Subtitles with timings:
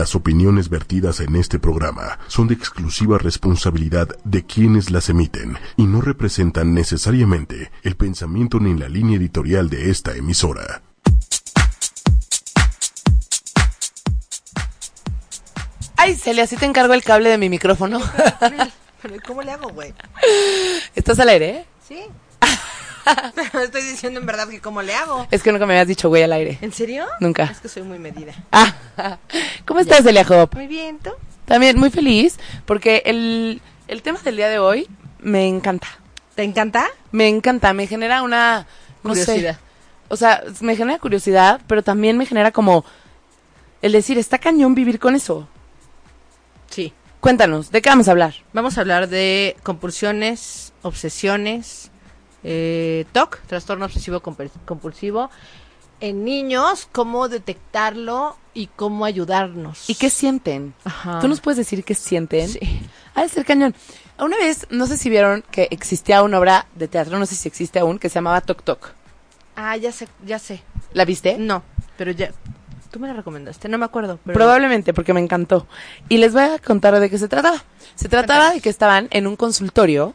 [0.00, 5.82] Las opiniones vertidas en este programa son de exclusiva responsabilidad de quienes las emiten y
[5.84, 10.80] no representan necesariamente el pensamiento ni la línea editorial de esta emisora.
[15.98, 18.00] Ay, Celia, sí te encargo el cable de mi micrófono.
[19.02, 19.92] Pero ¿cómo le hago, güey?
[20.94, 21.50] ¿Estás al aire?
[21.50, 21.64] eh?
[21.86, 22.00] Sí.
[23.34, 25.26] Pero estoy diciendo en verdad que cómo le hago.
[25.30, 26.58] Es que nunca me habías dicho güey al aire.
[26.60, 27.06] ¿En serio?
[27.20, 27.44] Nunca.
[27.44, 28.32] Es que soy muy medida.
[28.52, 28.74] Ah,
[29.66, 30.54] ¿Cómo estás, Celia Hop?
[30.54, 31.10] Muy bien, ¿tú?
[31.44, 34.88] También muy feliz porque el, el tema del día de hoy
[35.20, 35.88] me encanta.
[36.34, 36.86] ¿Te encanta?
[37.12, 38.66] Me encanta, me genera una
[39.02, 39.58] no sé, Curiosidad.
[40.08, 42.84] o sea, me genera curiosidad, pero también me genera como
[43.82, 45.48] el decir, está cañón vivir con eso.
[46.68, 46.92] Sí.
[47.20, 48.34] Cuéntanos, ¿de qué vamos a hablar?
[48.52, 51.89] Vamos a hablar de compulsiones, obsesiones,
[52.44, 55.30] eh, TOC, trastorno obsesivo compul- compulsivo,
[56.00, 59.88] en niños, cómo detectarlo y cómo ayudarnos.
[59.90, 60.72] ¿Y qué sienten?
[60.84, 61.20] Ajá.
[61.20, 62.48] ¿Tú nos puedes decir qué sienten?
[62.48, 62.60] Sí.
[63.14, 63.74] Ha de ser cañón.
[64.18, 67.48] Una vez, no sé si vieron que existía una obra de teatro, no sé si
[67.48, 68.92] existe aún, que se llamaba Tok Tok.
[69.56, 70.62] Ah, ya sé, ya sé.
[70.94, 71.36] ¿La viste?
[71.38, 71.62] No,
[71.98, 72.30] pero ya.
[72.90, 74.18] Tú me la recomendaste, no me acuerdo.
[74.24, 74.34] Pero...
[74.36, 75.66] Probablemente, porque me encantó.
[76.08, 77.62] Y les voy a contar de qué se trataba.
[77.94, 80.14] Se trataba de que estaban en un consultorio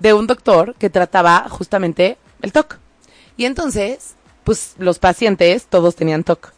[0.00, 2.78] de un doctor que trataba justamente el TOC.
[3.36, 6.52] Y entonces, pues los pacientes todos tenían TOC.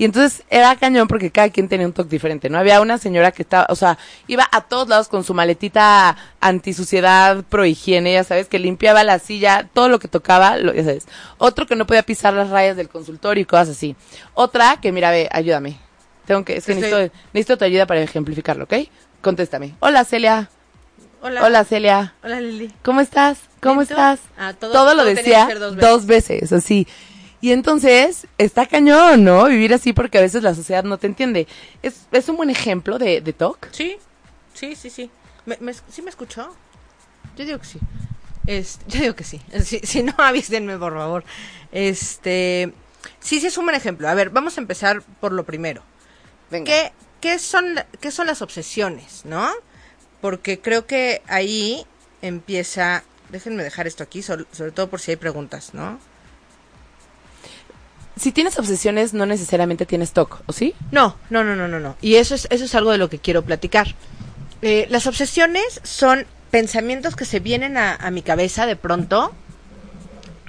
[0.00, 2.58] Y entonces era cañón porque cada quien tenía un TOC diferente, ¿no?
[2.58, 7.42] Había una señora que estaba, o sea, iba a todos lados con su maletita antisuciedad,
[7.48, 11.06] pro higiene, ya sabes, que limpiaba la silla, todo lo que tocaba, lo, ya sabes.
[11.38, 13.96] Otro que no podía pisar las rayas del consultorio y cosas así.
[14.34, 15.78] Otra que, mira, ve, ayúdame.
[16.26, 18.74] Tengo que, es que Estoy- necesito, necesito tu ayuda para ejemplificarlo, ¿ok?
[19.20, 19.74] Contéstame.
[19.80, 20.48] Hola, Celia.
[21.20, 21.44] Hola.
[21.44, 22.14] Hola, Celia.
[22.22, 22.72] Hola, Lili.
[22.82, 23.38] ¿Cómo estás?
[23.60, 24.20] ¿Cómo estás?
[24.36, 26.52] Ah, todo- todo, lo todo decía dos dos veces.
[26.52, 26.86] así.
[27.40, 29.44] Y entonces, está cañón, ¿no?
[29.46, 31.46] Vivir así porque a veces la sociedad no te entiende.
[31.82, 33.68] Es, es un buen ejemplo de, de TOC.
[33.72, 33.96] Sí,
[34.54, 35.10] sí, sí, sí.
[35.46, 36.54] ¿Me, me, ¿Sí me escuchó?
[37.36, 37.78] Yo digo que sí.
[38.46, 39.40] Es, yo digo que sí.
[39.64, 41.24] Si, si no, avísenme, por favor.
[41.72, 42.72] Este.
[43.20, 44.08] Sí, sí, es un buen ejemplo.
[44.08, 45.82] A ver, vamos a empezar por lo primero.
[46.50, 46.64] Venga.
[46.64, 49.48] ¿Qué, qué, son, ¿Qué son las obsesiones, no?
[50.20, 51.84] Porque creo que ahí
[52.22, 53.04] empieza.
[53.30, 55.98] Déjenme dejar esto aquí, sobre todo por si hay preguntas, ¿no?
[58.16, 60.74] Si tienes obsesiones, no necesariamente tienes TOC, ¿o sí?
[60.90, 61.96] No, no, no, no, no, no.
[62.00, 63.94] Y eso es, eso es algo de lo que quiero platicar.
[64.60, 69.32] Eh, las obsesiones son pensamientos que se vienen a, a mi cabeza de pronto,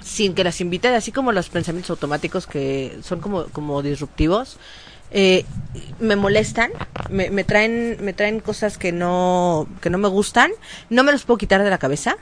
[0.02, 4.58] sin que las invite, así como los pensamientos automáticos que son como, como disruptivos.
[5.10, 5.44] Eh,
[5.98, 6.70] me molestan,
[7.08, 10.50] me, me traen, me traen cosas que no, que no me gustan,
[10.88, 12.16] no me los puedo quitar de la cabeza.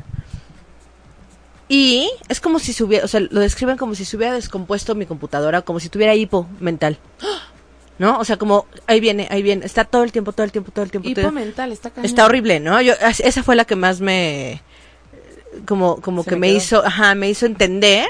[1.69, 4.94] Y es como si se hubiera, o sea, lo describen como si se hubiera descompuesto
[4.94, 6.98] mi computadora, como si tuviera hipo mental.
[7.98, 8.19] ¿No?
[8.21, 10.84] O sea, como ahí viene, ahí viene, está todo el tiempo, todo el tiempo, todo
[10.84, 11.09] el tiempo.
[11.10, 12.06] todo Hipo el- mental, está cañón.
[12.06, 12.81] Está horrible, ¿no?
[12.81, 14.62] Yo esa fue la que más me
[15.66, 18.06] como como Se que me me hizo, ajá, me hizo entender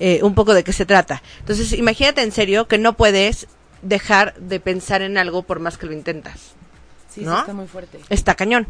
[0.00, 1.22] eh, un poco de qué se trata.
[1.40, 3.48] Entonces, imagínate en serio que no puedes
[3.82, 6.54] dejar de pensar en algo por más que lo intentas.
[7.08, 7.38] Sí, sí, ¿no?
[7.40, 7.98] está muy fuerte.
[8.10, 8.66] Está cañón.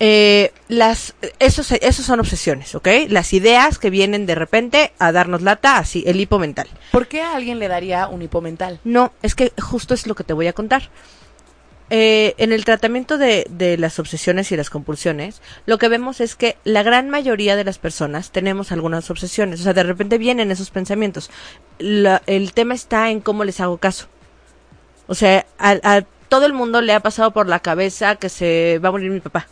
[0.00, 2.88] Eh, las, esos, esos son obsesiones, ¿ok?
[3.08, 6.66] Las ideas que vienen de repente a darnos lata, así, el hipo mental.
[6.90, 8.80] ¿Por qué a alguien le daría un hipo mental?
[8.82, 10.90] No, es que justo es lo que te voy a contar.
[11.90, 16.34] Eh, en el tratamiento de, de las obsesiones y las compulsiones, lo que vemos es
[16.34, 19.60] que la gran mayoría de las personas tenemos algunas obsesiones.
[19.60, 21.30] O sea, de repente vienen esos pensamientos.
[21.78, 24.08] La- el tema está en cómo les hago caso.
[25.06, 28.88] O sea, a, todo el mundo le ha pasado por la cabeza que se va
[28.88, 29.46] a morir mi papá.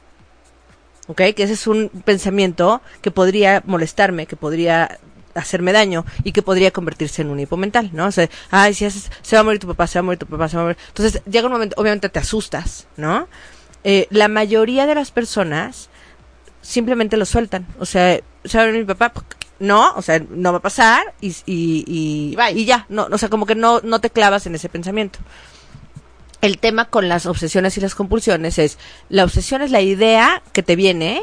[1.08, 1.20] ¿Ok?
[1.36, 4.98] Que ese es un pensamiento que podría molestarme, que podría
[5.34, 8.06] hacerme daño y que podría convertirse en un hipo mental, ¿no?
[8.06, 10.18] O sea, ay, si haces, se va a morir tu papá, se va a morir
[10.18, 10.78] tu papá, se va a morir.
[10.88, 13.28] Entonces, llega un momento, obviamente te asustas, ¿no?
[13.84, 15.88] Eh, la mayoría de las personas
[16.60, 17.66] simplemente lo sueltan.
[17.78, 19.12] O sea, se va a morir mi papá,
[19.58, 23.28] no, o sea, no va a pasar y, y, y, Y ya, no, o sea,
[23.28, 25.18] como que no, no te clavas en ese pensamiento
[26.42, 28.76] el tema con las obsesiones y las compulsiones es,
[29.08, 31.22] la obsesión es la idea que te viene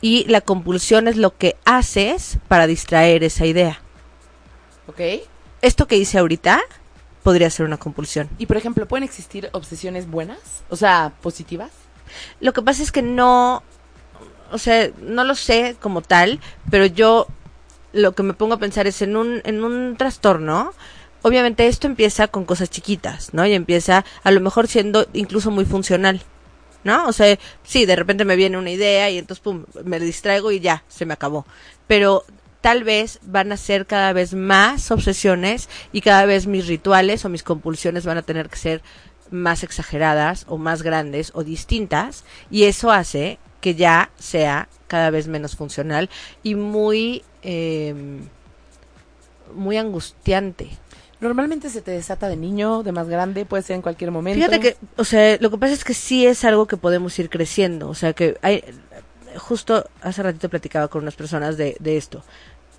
[0.00, 3.80] y la compulsión es lo que haces para distraer esa idea.
[4.86, 5.00] ¿Ok?
[5.62, 6.60] Esto que hice ahorita
[7.22, 8.28] podría ser una compulsión.
[8.38, 10.38] Y por ejemplo, ¿pueden existir obsesiones buenas?
[10.68, 11.70] O sea, positivas.
[12.40, 13.62] Lo que pasa es que no,
[14.52, 17.26] o sea, no lo sé como tal, pero yo
[17.92, 20.72] lo que me pongo a pensar es en un, en un trastorno.
[21.22, 23.44] Obviamente esto empieza con cosas chiquitas, ¿no?
[23.46, 26.22] Y empieza a lo mejor siendo incluso muy funcional,
[26.84, 27.06] ¿no?
[27.08, 30.60] O sea, sí, de repente me viene una idea y entonces, pum, me distraigo y
[30.60, 31.44] ya, se me acabó.
[31.86, 32.24] Pero
[32.60, 37.28] tal vez van a ser cada vez más obsesiones y cada vez mis rituales o
[37.28, 38.82] mis compulsiones van a tener que ser
[39.30, 45.28] más exageradas o más grandes o distintas y eso hace que ya sea cada vez
[45.28, 46.08] menos funcional
[46.42, 48.28] y muy em,
[49.54, 50.70] muy angustiante.
[51.20, 54.38] Normalmente se te desata de niño, de más grande, puede ser en cualquier momento.
[54.38, 57.28] Fíjate que, o sea, lo que pasa es que sí es algo que podemos ir
[57.28, 57.88] creciendo.
[57.88, 58.62] O sea, que hay,
[59.36, 62.22] justo hace ratito platicaba con unas personas de, de esto.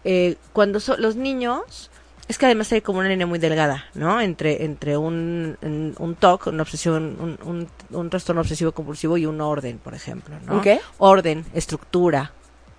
[0.05, 1.91] Eh, cuando son los niños,
[2.29, 4.21] es que además hay como una línea muy delgada, ¿no?
[4.21, 9.25] Entre, entre un, un, un TOC, una obsesión, un, un, un trastorno obsesivo compulsivo y
[9.25, 10.53] un orden, por ejemplo, ¿no?
[10.53, 10.79] ¿Un qué?
[10.99, 12.31] Orden, estructura.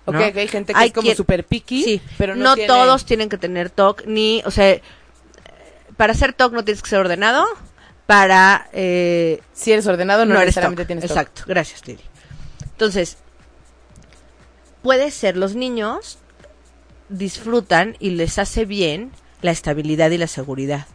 [0.05, 0.19] Ok, ¿no?
[0.33, 2.67] que hay gente que Hay es como quien- super picky, Sí, pero no, no, tiene-
[2.67, 4.79] todos tienen que tener TOC, ni, o sea,
[5.97, 7.45] para ser TOC no tienes que ser ordenado,
[8.07, 11.11] para eh, Si eres ordenado, no, no eres necesariamente tienes TOC.
[11.11, 12.01] Exacto, gracias, Lili.
[12.71, 13.17] Entonces,
[14.81, 16.17] puede ser los niños
[17.09, 19.11] disfrutan y les hace bien
[19.41, 20.87] la estabilidad y la seguridad.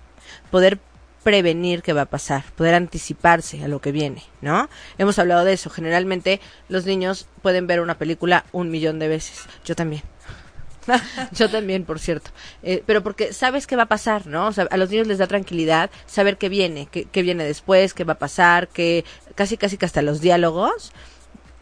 [0.51, 0.79] Poder
[1.23, 4.69] prevenir qué va a pasar, poder anticiparse a lo que viene, ¿no?
[4.97, 5.71] Hemos hablado de eso.
[5.71, 9.41] Generalmente los niños pueden ver una película un millón de veces.
[9.65, 10.03] Yo también.
[11.33, 12.31] Yo también, por cierto.
[12.63, 14.47] Eh, pero porque sabes qué va a pasar, ¿no?
[14.47, 17.93] O sea, a los niños les da tranquilidad saber qué viene, qué, qué viene después,
[17.93, 19.05] qué va a pasar, que
[19.35, 20.93] casi casi que hasta los diálogos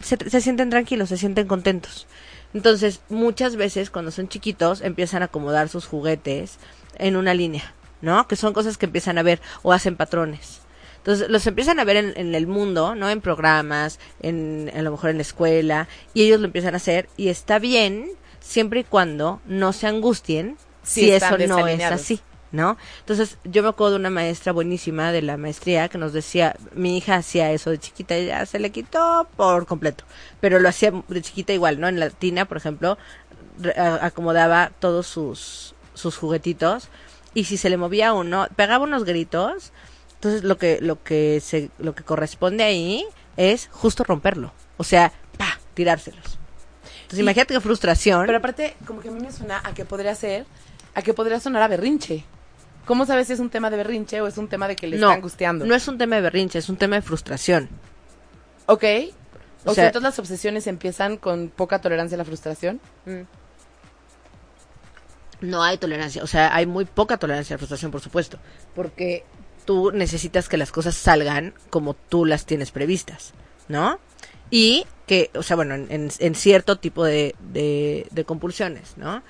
[0.00, 2.06] se, se sienten tranquilos, se sienten contentos.
[2.54, 6.58] Entonces, muchas veces cuando son chiquitos empiezan a acomodar sus juguetes
[6.96, 8.26] en una línea, ¿no?
[8.28, 10.60] Que son cosas que empiezan a ver o hacen patrones.
[10.98, 13.10] Entonces, los empiezan a ver en, en el mundo, ¿no?
[13.10, 17.08] En programas, en, a lo mejor en la escuela, y ellos lo empiezan a hacer,
[17.16, 18.08] y está bien
[18.40, 22.20] siempre y cuando no se angustien Si si, eso no es así.
[22.54, 22.76] ¿No?
[23.00, 26.96] Entonces, yo me acuerdo de una maestra buenísima de la maestría que nos decía, mi
[26.96, 30.04] hija hacía eso de chiquita y ya se le quitó por completo,
[30.40, 31.88] pero lo hacía de chiquita igual, ¿no?
[31.88, 32.96] En la tina, por ejemplo,
[34.00, 36.90] acomodaba todos sus, sus juguetitos
[37.34, 39.72] y si se le movía uno, pegaba unos gritos,
[40.14, 43.04] entonces lo que, lo que se, lo que corresponde ahí
[43.36, 46.38] es justo romperlo, o sea, pa, tirárselos.
[47.02, 48.26] Entonces, imagínate qué frustración.
[48.26, 50.46] Pero aparte, como que a mí me suena a que podría ser,
[50.94, 52.24] a que podría sonar a berrinche.
[52.84, 54.98] ¿Cómo sabes si es un tema de berrinche o es un tema de que le
[54.98, 55.64] no, está angustiando?
[55.64, 57.68] no es un tema de berrinche, es un tema de frustración.
[58.66, 58.84] Ok.
[59.64, 62.80] O, O sea, sea- todas las obsesiones empiezan con poca tolerancia a la frustración.
[65.40, 68.38] No hay tolerancia, o sea, hay muy poca tolerancia a la frustración, por supuesto,
[68.74, 69.24] porque
[69.66, 73.32] tú necesitas que las cosas salgan como tú las tienes previstas,
[73.68, 73.98] ¿no?
[74.50, 79.22] Y que, o sea, bueno, en, en- en cierto tipo de, de, de compulsiones, ¿no?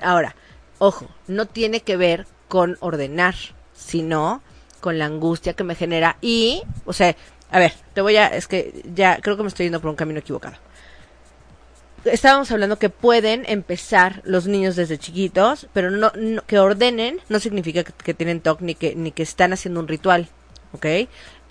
[0.00, 0.34] Ahora,
[0.78, 3.34] ojo, no tiene que ver con ordenar,
[3.72, 4.42] sino
[4.82, 7.16] con la angustia que me genera y, o sea,
[7.50, 9.96] a ver, te voy a, es que ya creo que me estoy yendo por un
[9.96, 10.56] camino equivocado
[12.04, 16.12] estábamos hablando que pueden empezar los niños desde chiquitos, pero no,
[16.46, 19.88] que ordenen no significa que, que tienen TOC ni que ni que están haciendo un
[19.88, 20.28] ritual,
[20.72, 20.86] ¿ok?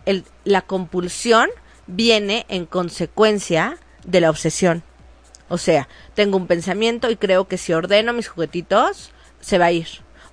[0.06, 1.50] El, la compulsión
[1.88, 4.84] viene en consecuencia de la obsesión.
[5.50, 9.12] O sea, tengo un pensamiento y creo que si ordeno mis juguetitos
[9.42, 9.88] se va a ir.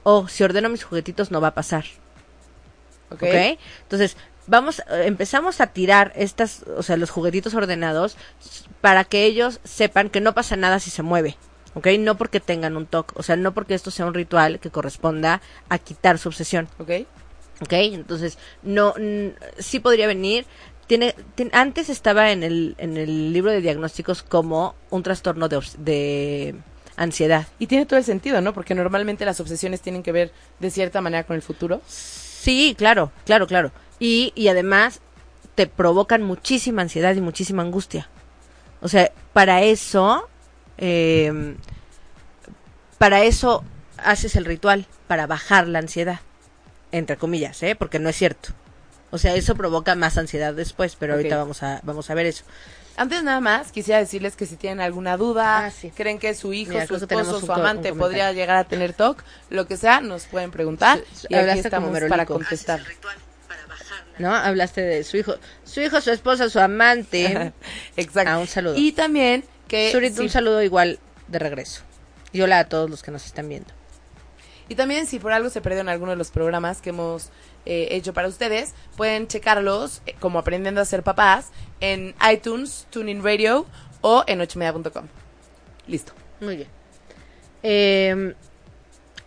[0.08, 1.84] O si ordeno mis juguetitos no va a pasar.
[3.10, 3.22] ¿Ok?
[3.24, 3.58] ¿ok?
[3.82, 4.16] Entonces,
[4.46, 8.16] vamos, eh, empezamos a tirar estas, o sea, los juguetitos ordenados
[8.80, 11.36] para que ellos sepan que no pasa nada si se mueve,
[11.74, 11.88] ¿ok?
[11.98, 15.40] No porque tengan un toque, o sea, no porque esto sea un ritual que corresponda
[15.68, 16.90] a quitar su obsesión, ¿Ok?
[17.62, 17.72] ¿ok?
[17.72, 18.94] Entonces, no,
[19.58, 20.46] sí podría venir.
[20.86, 26.54] Tiene, tien- antes estaba en el, en el libro de diagnósticos como un trastorno de
[26.96, 27.46] ansiedad.
[27.58, 28.52] Y tiene todo el sentido, ¿no?
[28.52, 31.80] Porque normalmente las obsesiones tienen que ver de cierta manera con el futuro.
[31.86, 33.72] Sí, claro, claro, claro.
[33.98, 35.00] Y, y además
[35.54, 38.08] te provocan muchísima ansiedad y muchísima angustia.
[38.80, 40.28] O sea, para eso,
[40.78, 41.56] eh,
[42.98, 43.64] para eso
[43.98, 46.20] haces el ritual, para bajar la ansiedad,
[46.92, 47.74] entre comillas, ¿eh?
[47.74, 48.50] Porque no es cierto.
[49.10, 52.44] O sea, eso provoca más ansiedad después, pero ahorita vamos a, vamos a ver eso.
[52.96, 55.90] Antes nada más, quisiera decirles que si tienen alguna duda, Ah, sí.
[55.90, 59.66] creen que su hijo, Mira, su esposo, su amante podría llegar a tener TOC, lo
[59.66, 62.80] que sea, nos pueden preguntar Sí, y aquí estamos como para contestar.
[64.18, 64.34] ¿No?
[64.34, 65.34] Hablaste de su hijo,
[65.64, 67.52] su hijo, su esposa, su amante.
[67.98, 68.30] Exacto.
[68.30, 68.74] Ah, un saludo.
[68.76, 70.98] Y también que Zurita, si- un saludo igual
[71.28, 71.82] de regreso.
[72.32, 73.68] Y hola a todos los que nos están viendo.
[74.68, 77.28] Y también si por algo se perdieron alguno de los programas que hemos
[77.66, 81.48] eh, hecho para ustedes, pueden checarlos eh, como aprendiendo a ser papás
[81.80, 83.66] en iTunes, TuneIn Radio
[84.00, 85.06] o en ochomedia.com.
[85.86, 86.12] Listo.
[86.40, 86.68] Muy bien.
[87.62, 88.34] Eh,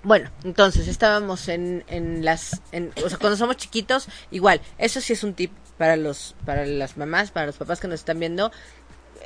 [0.02, 5.12] bueno, entonces estábamos en, en las, en, o sea, cuando somos chiquitos, igual, eso sí
[5.12, 8.52] es un tip para los, para las mamás, para los papás que nos están viendo,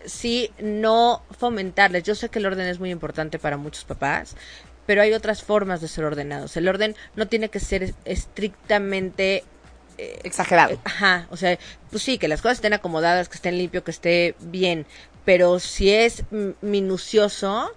[0.06, 2.04] sí no fomentarles.
[2.04, 4.36] Yo sé que el orden es muy importante para muchos papás,
[4.88, 6.58] pero hay otras formas de ser ordenados.
[6.58, 9.44] El orden no tiene que ser estrictamente
[9.98, 10.74] eh, Exagerado.
[10.74, 11.58] eh, Ajá, o sea,
[11.90, 14.86] pues sí, que las cosas estén acomodadas, que estén limpio, que esté bien,
[15.26, 16.24] pero si es
[16.62, 17.72] minucioso,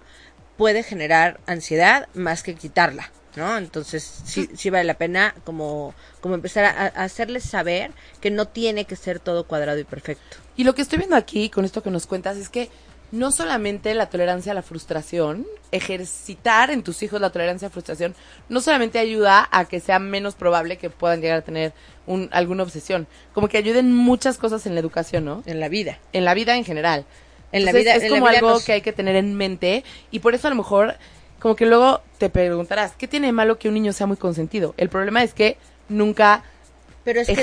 [0.57, 3.57] puede generar ansiedad más que quitarla, ¿no?
[3.57, 8.47] Entonces, sí, sí vale la pena como, como empezar a, a hacerles saber que no
[8.47, 10.37] tiene que ser todo cuadrado y perfecto.
[10.55, 12.69] Y lo que estoy viendo aquí con esto que nos cuentas es que
[13.11, 17.73] no solamente la tolerancia a la frustración, ejercitar en tus hijos la tolerancia a la
[17.73, 18.15] frustración,
[18.49, 21.73] no solamente ayuda a que sea menos probable que puedan llegar a tener
[22.05, 25.43] un, alguna obsesión, como que ayuden muchas cosas en la educación, ¿no?
[25.45, 25.99] En la vida.
[26.13, 27.05] En la vida en general.
[27.51, 29.15] En la Entonces, vida- es en la como vida algo nos- que hay que tener
[29.15, 30.95] en mente y por eso a lo mejor
[31.39, 34.73] como que luego te preguntarás, ¿qué tiene de malo que un niño sea muy consentido?
[34.77, 36.43] El problema es que nunca
[37.07, 37.41] Pero es que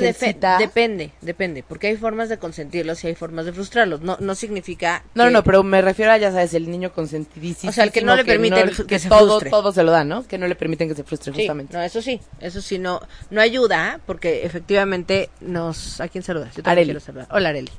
[0.58, 4.02] depende, depende, porque hay formas de consentirlos y hay formas de frustrarlos.
[4.02, 5.02] No, no significa.
[5.14, 7.70] No, no, que- no, pero me refiero a, ya sabes, el niño consentidísimo.
[7.70, 9.48] O sea, el que no le permiten no- que se todo, frustre.
[9.48, 10.26] todo se lo dan, ¿no?
[10.28, 11.74] Que no le permiten que se frustre, Sí, justamente.
[11.74, 15.98] no, eso sí, eso sí, no, no ayuda, porque efectivamente nos...
[16.02, 16.48] ¿A quién saludas?
[16.54, 16.86] Yo también Areli.
[16.88, 17.28] quiero saludar.
[17.30, 17.72] Hola, Areli.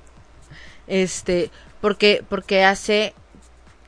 [0.87, 1.51] Este,
[1.81, 3.13] porque, porque hace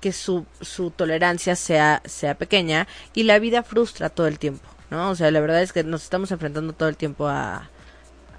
[0.02, 5.10] que su, su tolerancia sea, sea pequeña y la vida frustra todo el tiempo, ¿no?
[5.10, 7.72] O sea, la verdad es que nos estamos enfrentando todo el tiempo a...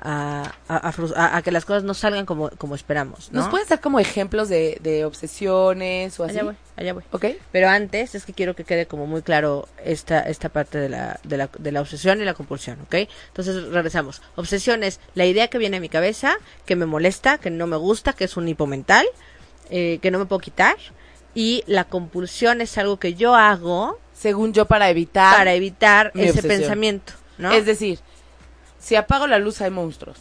[0.00, 3.40] A, a, que las cosas no salgan como, como esperamos, ¿no?
[3.40, 6.34] ¿Nos puedes dar como ejemplos de, de obsesiones o así?
[6.34, 7.02] Allá voy, allá voy.
[7.10, 7.24] ¿Ok?
[7.50, 11.18] Pero antes es que quiero que quede como muy claro esta, esta parte de la,
[11.24, 12.94] de, la, de la obsesión y la compulsión, ¿ok?
[13.28, 14.22] Entonces regresamos.
[14.36, 17.76] Obsesión es la idea que viene a mi cabeza, que me molesta, que no me
[17.76, 19.06] gusta, que es un hipomental,
[19.70, 20.76] eh, que no me puedo quitar.
[21.34, 25.36] Y la compulsión es algo que yo hago Según yo, para evitar...
[25.36, 26.58] para evitar ese obsesión.
[26.58, 27.52] pensamiento, ¿no?
[27.52, 28.00] Es decir,
[28.78, 30.18] si apago la luz hay monstruos.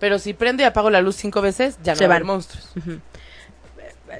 [0.00, 2.26] Pero si prendo y apago la luz cinco veces, ya no Se va a haber
[2.26, 2.34] van.
[2.36, 2.68] monstruos.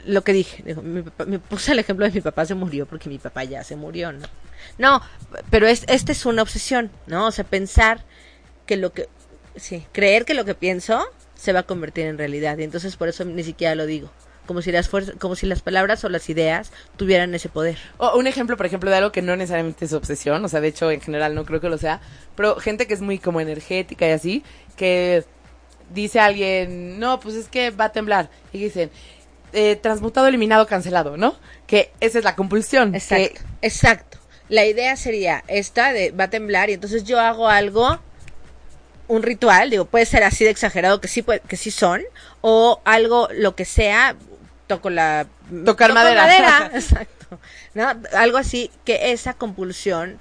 [0.06, 2.86] lo que dije, digo, mi papá- me puse el ejemplo de mi papá se murió
[2.86, 4.26] porque mi papá ya se murió, ¿no?
[4.78, 5.02] No,
[5.50, 7.26] pero es, esta es una obsesión, ¿no?
[7.26, 8.02] O sea, pensar
[8.64, 9.08] que lo que,
[9.56, 13.08] sí, creer que lo que pienso se va a convertir en realidad y entonces por
[13.08, 14.10] eso ni siquiera lo digo,
[14.46, 17.78] como si las fuerzas, como si las palabras o las ideas tuvieran ese poder.
[17.98, 20.68] O un ejemplo, por ejemplo, de algo que no necesariamente es obsesión, o sea, de
[20.68, 22.00] hecho, en general no creo que lo sea,
[22.36, 24.44] pero gente que es muy como energética y así,
[24.76, 25.24] que
[25.90, 28.90] dice a alguien, no, pues es que va a temblar, y dicen,
[29.52, 31.36] eh, transmutado, eliminado, cancelado, ¿no?
[31.66, 32.94] Que esa es la compulsión.
[32.94, 34.18] Exacto, que- exacto.
[34.48, 38.00] La idea sería esta de va a temblar y entonces yo hago algo
[39.08, 42.02] un ritual, digo, puede ser así de exagerado que sí puede- que sí son
[42.40, 44.16] o algo lo que sea,
[44.76, 45.26] toco la
[45.64, 46.70] Tocar toco madera.
[46.74, 47.38] exacto.
[47.74, 47.88] ¿No?
[48.14, 50.18] Algo así que esa compulsión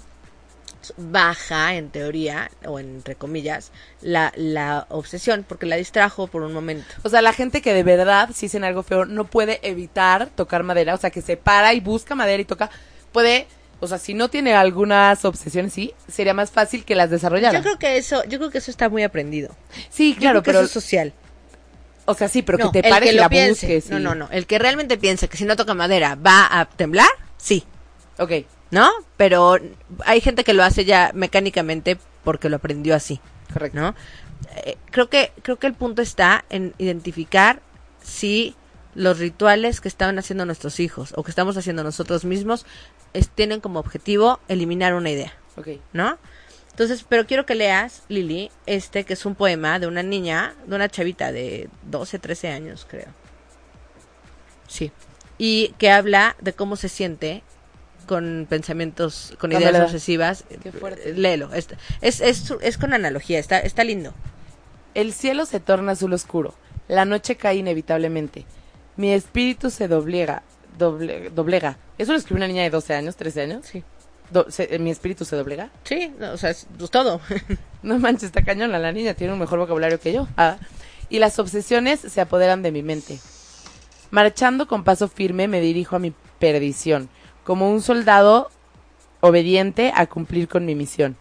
[0.98, 6.88] baja en teoría o entre comillas la, la obsesión porque la distrajo por un momento.
[7.04, 10.64] O sea, la gente que de verdad, si dicen algo feo, no puede evitar tocar
[10.64, 12.70] madera, o sea, que se para y busca madera y toca,
[13.12, 13.48] puede,
[13.80, 17.58] o sea, si no tiene algunas obsesiones, sí, sería más fácil que las desarrollara.
[17.58, 19.56] Yo creo que eso, yo creo que eso está muy aprendido.
[19.90, 21.14] sí, Yo claro, creo que pero, eso es social.
[22.06, 23.66] O sea, sí, pero No, que te el pares que y lo la piense.
[23.68, 23.90] busques.
[23.90, 24.30] No, y- no, no.
[24.32, 27.64] El que realmente piensa que si no toca madera va a temblar, sí,
[28.18, 28.32] Ok,
[28.72, 28.90] ¿no?
[29.18, 29.58] Pero
[30.06, 33.20] hay gente que lo hace ya mecánicamente porque lo aprendió así,
[33.52, 33.80] correcto.
[33.80, 33.96] ¿no?
[34.66, 37.62] Eh, creo que creo que el punto está en identificar
[38.04, 38.56] si
[38.94, 42.66] los rituales que estaban haciendo nuestros hijos o que estamos haciendo nosotros mismos
[43.14, 45.34] es- tienen como objetivo eliminar una idea.
[45.58, 45.68] Ok.
[45.94, 46.18] ¿no?
[46.72, 50.76] Entonces, pero quiero que leas, Lili, este que es un poema de una niña, de
[50.76, 53.08] una chavita de 12, 13 años, creo.
[54.68, 54.92] Sí.
[55.38, 57.44] Y que habla de cómo se siente
[58.08, 60.44] con pensamientos, con ideas obsesivas.
[60.64, 61.10] Qué fuerte.
[61.10, 61.54] Eh, Léelo.
[61.54, 61.68] Es,
[62.02, 64.14] es, es, es con analogía, está, está lindo.
[64.94, 66.54] El cielo se torna azul oscuro,
[66.88, 68.46] la noche cae inevitablemente.
[68.98, 70.44] Mi espíritu se doblega,
[70.78, 71.78] doble- doblega.
[71.98, 73.66] ¿Eso lo escribió una niña de 12 años, 13 años?
[73.66, 73.84] Sí.
[74.32, 75.70] Do- se- ¿Mi espíritu se doblega?
[75.84, 77.20] Sí, no, o sea, es pues, todo.
[77.84, 80.28] No manches, está cañona, la niña tiene un mejor vocabulario que yo.
[80.38, 80.58] Ah.
[81.10, 83.18] Y las obsesiones se apoderan de mi mente.
[84.12, 87.10] Marchando con paso firme me dirijo a mi perdición,
[87.44, 88.52] como un soldado
[89.20, 91.16] obediente a cumplir con mi misión.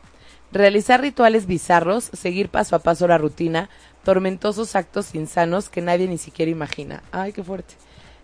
[0.52, 3.70] Realizar rituales bizarros, seguir paso a paso la rutina,
[4.04, 7.02] tormentosos actos insanos que nadie ni siquiera imagina.
[7.12, 7.74] Ay, qué fuerte.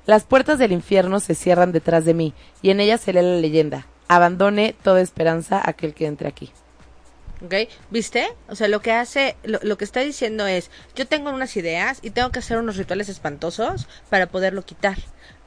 [0.06, 3.36] Las puertas del infierno se cierran detrás de mí, y en ellas se lee la
[3.40, 3.86] leyenda.
[4.08, 6.52] Abandone toda esperanza a aquel que entre aquí.
[7.44, 7.54] ¿Ok?
[7.90, 8.28] ¿Viste?
[8.48, 11.98] O sea, lo que hace, lo, lo que está diciendo es, yo tengo unas ideas
[12.02, 14.96] y tengo que hacer unos rituales espantosos para poderlo quitar.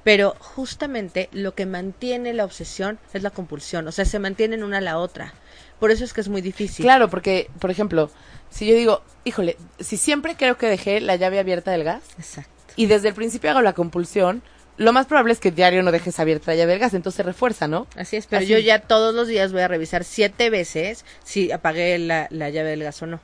[0.04, 3.88] Pero justamente lo que mantiene la obsesión es la compulsión.
[3.88, 5.34] O sea, se mantienen una a la otra.
[5.80, 6.84] Por eso es que es muy difícil.
[6.84, 8.10] Claro, porque, por ejemplo,
[8.50, 12.52] si yo digo, híjole, si siempre creo que dejé la llave abierta del gas Exacto.
[12.76, 14.42] y desde el principio hago la compulsión,
[14.80, 17.24] lo más probable es que diario no dejes abierta la llave del gas, entonces se
[17.24, 17.86] refuerza, ¿no?
[17.98, 18.48] Así es, pero Así.
[18.48, 22.70] yo ya todos los días voy a revisar siete veces si apagué la, la llave
[22.70, 23.20] del gas o no.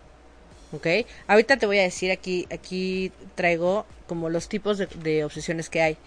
[0.74, 0.88] ¿ok?
[1.28, 5.82] Ahorita te voy a decir aquí, aquí traigo como los tipos de, de obsesiones que
[5.82, 5.98] hay.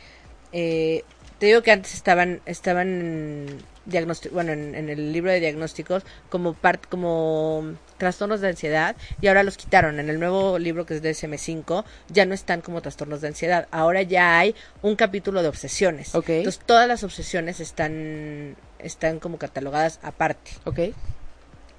[0.53, 1.03] Eh,
[1.39, 3.47] te digo que antes estaban, estaban
[3.87, 9.27] diagnóstico, bueno, en, en el libro de diagnósticos como part, como trastornos de ansiedad y
[9.27, 10.01] ahora los quitaron.
[10.01, 13.69] En el nuevo libro que es DSM5 ya no están como trastornos de ansiedad.
[13.71, 16.15] Ahora ya hay un capítulo de obsesiones.
[16.15, 20.53] Entonces todas las obsesiones están, están como catalogadas aparte.
[20.65, 20.79] ¿Ok?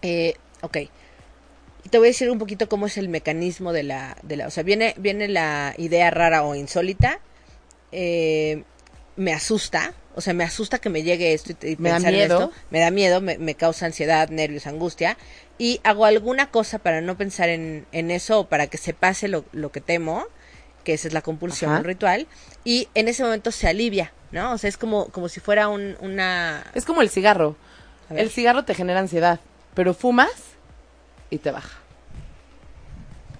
[0.01, 0.77] Eh, ok.
[1.89, 4.51] Te voy a decir un poquito cómo es el mecanismo de la, de la, o
[4.51, 7.19] sea, viene, viene la idea rara o insólita,
[7.91, 8.63] eh,
[9.19, 12.13] me asusta, o sea, me asusta que me llegue esto y, y Me da pensar
[12.13, 12.39] en miedo.
[12.39, 15.17] esto, me da miedo, me, me causa ansiedad, nervios, angustia,
[15.57, 19.27] y hago alguna cosa para no pensar en, en eso o para que se pase
[19.27, 20.25] lo, lo que temo,
[20.85, 21.79] que esa es la compulsión, Ajá.
[21.81, 22.27] un ritual,
[22.63, 24.53] y en ese momento se alivia, ¿no?
[24.53, 26.63] O sea, es como, como si fuera un, una...
[26.73, 27.57] Es como el cigarro.
[28.09, 29.39] El cigarro te genera ansiedad,
[29.73, 30.31] pero fumas
[31.29, 31.77] y te baja.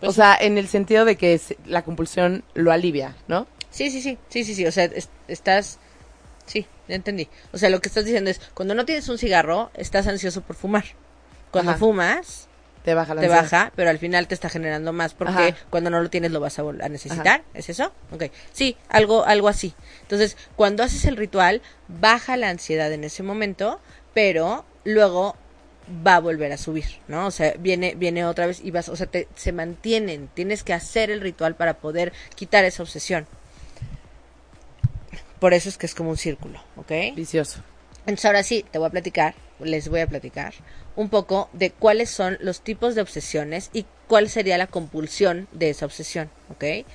[0.02, 3.48] Pues o sea, en el sentido de que la compulsión lo alivia, ¿no?
[3.72, 5.78] Sí, sí, sí, sí, sí, sí, o sea, es- estás,
[6.46, 7.28] sí, ya entendí.
[7.54, 10.56] O sea, lo que estás diciendo es, cuando no tienes un cigarro, estás ansioso por
[10.56, 10.86] fumar.
[11.52, 11.80] Cuando Ajá.
[11.80, 12.48] fumas,
[12.84, 13.44] Te baja la te ansiedad.
[13.44, 15.56] baja, pero al final te está generando más porque Ajá.
[15.70, 17.44] cuando no lo tienes lo vas a, a necesitar.
[17.54, 17.92] ¿Es eso?
[18.12, 18.26] Ok.
[18.54, 19.74] Sí, algo, algo así.
[20.04, 23.80] Entonces, cuando haces el ritual, baja la ansiedad en ese momento,
[24.14, 25.36] pero luego
[26.06, 27.26] va a volver a subir, ¿no?
[27.28, 30.30] O sea, viene, viene otra vez y vas, o sea, te, se mantienen.
[30.34, 33.28] Tienes que hacer el ritual para poder quitar esa obsesión.
[35.40, 37.16] Por eso es que es como un círculo, ¿ok?
[37.16, 37.64] Vicioso.
[38.00, 40.54] Entonces ahora sí, te voy a platicar, les voy a platicar
[40.96, 45.70] un poco de cuáles son los tipos de obsesiones y cuál sería la compulsión de
[45.70, 46.86] esa obsesión, ¿ok?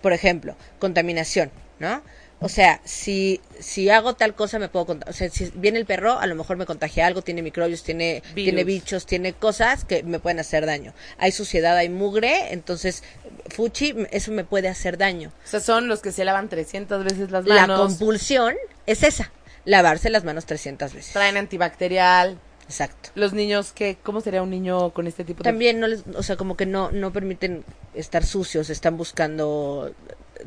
[0.00, 2.02] Por ejemplo, contaminación, ¿no?
[2.42, 5.14] O sea, si, si hago tal cosa me puedo contagiar.
[5.14, 8.22] O sea, si viene el perro, a lo mejor me contagia algo, tiene microbios, tiene,
[8.34, 8.44] Virus.
[8.44, 10.92] tiene bichos, tiene cosas que me pueden hacer daño.
[11.18, 13.02] Hay suciedad, hay mugre, entonces,
[13.48, 15.32] fuchi, eso me puede hacer daño.
[15.44, 19.32] O sea, son los que se lavan 300 veces las La manos, compulsión es esa,
[19.64, 21.12] lavarse las manos 300 veces.
[21.12, 22.38] traen antibacterial.
[22.66, 23.10] Exacto.
[23.14, 25.44] Los niños, que ¿cómo sería un niño con este tipo de...
[25.50, 29.92] También no les, o sea, como que no, no permiten estar sucios, están buscando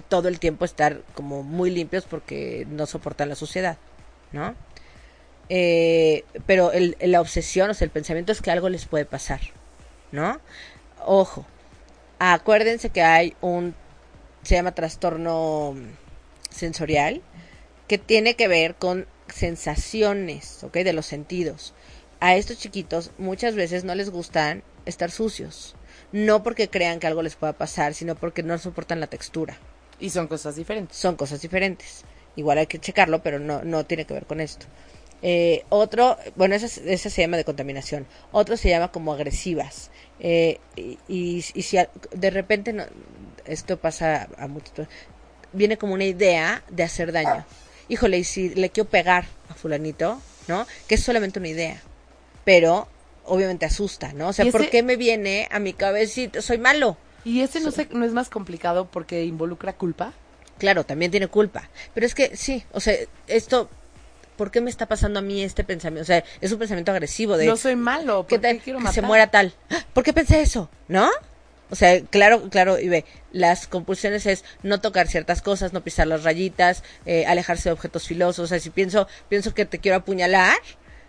[0.10, 3.78] todo el tiempo estar como muy limpios porque no soportan la suciedad,
[4.32, 4.56] ¿no?
[5.50, 9.42] Eh, pero el, la obsesión, o sea, el pensamiento es que algo les puede pasar,
[10.12, 10.40] ¿no?
[11.06, 11.46] Ojo,
[12.20, 13.76] acuérdense que hay un,
[14.44, 15.76] se llama trastorno
[16.50, 17.22] sensorial,
[17.88, 20.78] que tiene que ver con sensaciones, ¿ok?
[20.78, 21.74] De los sentidos.
[22.20, 25.76] A estos chiquitos muchas veces no les gustan estar sucios.
[26.12, 29.58] No porque crean que algo les pueda pasar, sino porque no soportan la textura.
[30.00, 30.98] Y son cosas diferentes.
[30.98, 32.04] Son cosas diferentes.
[32.36, 34.66] Igual hay que checarlo, pero no, no tiene que ver con esto.
[35.22, 38.06] Eh, otro, bueno, esa, esa se llama de contaminación.
[38.32, 39.90] Otro se llama como agresivas.
[40.20, 42.84] Eh, y, y, y si a- de repente, no,
[43.46, 44.88] esto pasa a muchos,
[45.54, 47.46] viene como una idea de hacer daño.
[47.88, 50.68] Híjole, y si le quiero pegar a fulanito, ¿no?
[50.88, 51.82] Que es solamente una idea.
[52.44, 52.88] Pero
[53.26, 54.28] obviamente asusta, ¿no?
[54.30, 56.42] O sea, Y ¿por ese- qué me viene a mi cabecita?
[56.42, 56.98] Soy malo.
[57.26, 60.14] ¿Y ese no, se, no es más complicado porque involucra culpa?
[60.58, 61.70] Claro, también tiene culpa.
[61.94, 62.96] Pero es que sí, o sea,
[63.28, 63.70] esto,
[64.38, 66.04] ¿por qué me está pasando a mí este pensamiento?
[66.04, 67.48] O sea, es un pensamiento agresivo de...
[67.48, 68.96] No soy malo, ¿por ¿qué tal quiero que matar?
[68.96, 69.54] se muera tal?
[69.70, 69.84] ¡Ah!
[69.94, 70.70] ¿Por qué pensé eso?
[70.88, 71.10] ¿No?
[71.72, 76.06] O sea, claro, claro, y ve, las compulsiones es no tocar ciertas cosas, no pisar
[76.06, 78.46] las rayitas, eh, alejarse de objetos filosos.
[78.46, 80.58] O sea, si pienso, pienso que te quiero apuñalar,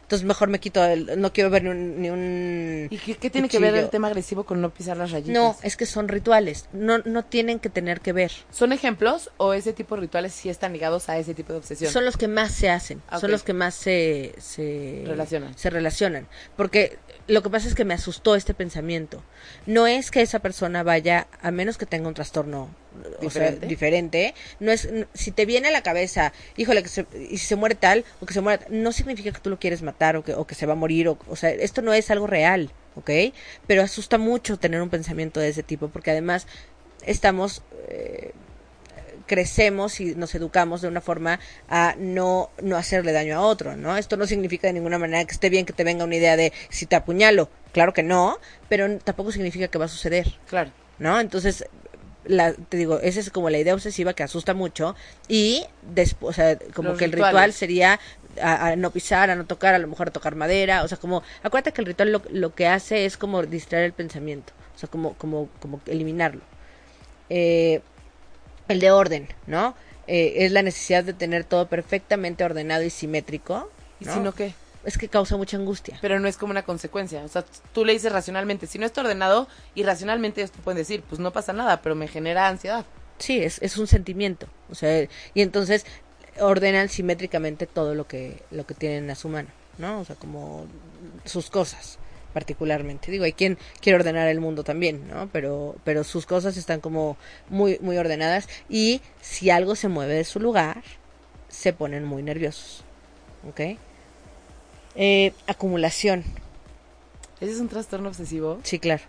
[0.06, 2.00] entonces mejor me quito, el, no quiero ver ni un...
[2.00, 5.10] Ni un ¿Y qué, qué tiene que ver el tema agresivo con no pisar las
[5.10, 5.34] rayitas?
[5.34, 8.30] No, es que son rituales, no, no tienen que tener que ver.
[8.52, 11.92] ¿Son ejemplos o ese tipo de rituales sí están ligados a ese tipo de obsesión?
[11.92, 15.58] Son los que más se hacen, Ah, son los que más se, se Relacionan.
[15.58, 16.28] Se relacionan.
[16.56, 19.24] Porque lo que pasa es que me asustó este pensamiento.
[19.66, 22.70] No es que esa persona vaya, a menos que tenga un trastorno
[23.20, 23.66] o sea, Diferente.
[23.66, 27.56] diferente, no es, si te viene a la cabeza, híjole, que se, y si se
[27.56, 30.34] muere tal, o que se muera, no significa que tú lo quieres matar o que,
[30.34, 33.10] o que se va a morir, o, o sea, esto no es algo real, ¿ok?
[33.66, 36.46] Pero asusta mucho tener un pensamiento de ese tipo, porque además
[37.04, 38.32] estamos, eh,
[39.26, 43.96] crecemos y nos educamos de una forma a no, no hacerle daño a otro, ¿no?
[43.96, 46.52] Esto no significa de ninguna manera que esté bien que te venga una idea de
[46.68, 50.70] si te apuñalo, claro que no, pero tampoco significa que va a suceder, Claro.
[50.98, 51.18] ¿no?
[51.20, 51.64] Entonces,
[52.26, 54.94] la, te digo, esa es como la idea obsesiva que asusta mucho
[55.28, 58.00] y después, o sea, como Los que el ritual sería
[58.40, 60.98] a, a no pisar, a no tocar, a lo mejor a tocar madera, o sea,
[60.98, 64.78] como, acuérdate que el ritual lo, lo que hace es como distraer el pensamiento, o
[64.78, 66.42] sea, como, como, como eliminarlo.
[67.28, 67.80] Eh,
[68.68, 69.74] el de orden, ¿no?
[70.06, 73.70] Eh, es la necesidad de tener todo perfectamente ordenado y simétrico.
[74.00, 74.54] ¿Y si no qué?
[74.86, 75.98] Es que causa mucha angustia.
[76.00, 77.22] Pero no es como una consecuencia.
[77.24, 80.78] O sea, tú le dices racionalmente, si no está ordenado, y racionalmente ellos te pueden
[80.78, 82.86] decir, pues no pasa nada, pero me genera ansiedad.
[83.18, 84.46] Sí, es, es un sentimiento.
[84.70, 85.02] O sea,
[85.34, 85.84] y entonces
[86.38, 90.00] ordenan simétricamente todo lo que, lo que tienen a su mano, ¿no?
[90.00, 90.66] O sea, como
[91.24, 91.98] sus cosas
[92.32, 93.10] particularmente.
[93.10, 95.28] Digo, hay quien quiere ordenar el mundo también, ¿no?
[95.32, 97.16] Pero, pero sus cosas están como
[97.48, 100.82] muy, muy ordenadas y si algo se mueve de su lugar,
[101.48, 102.84] se ponen muy nerviosos,
[103.48, 103.78] ¿ok?
[104.96, 106.24] Eh, acumulación,
[107.40, 108.60] ¿Ese es un trastorno obsesivo?
[108.62, 109.02] sí, claro.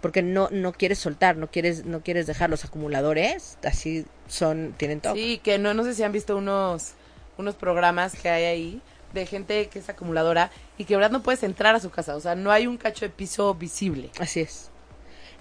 [0.00, 5.00] Porque no, no quieres soltar, no quieres, no quieres dejar los acumuladores, así son, tienen
[5.00, 5.14] todo.
[5.14, 6.92] Sí, que no, no sé si han visto unos,
[7.36, 11.22] unos programas que hay ahí de gente que es acumuladora y que de verdad no
[11.22, 12.16] puedes entrar a su casa.
[12.16, 14.08] O sea, no hay un cacho de piso visible.
[14.18, 14.70] Así es.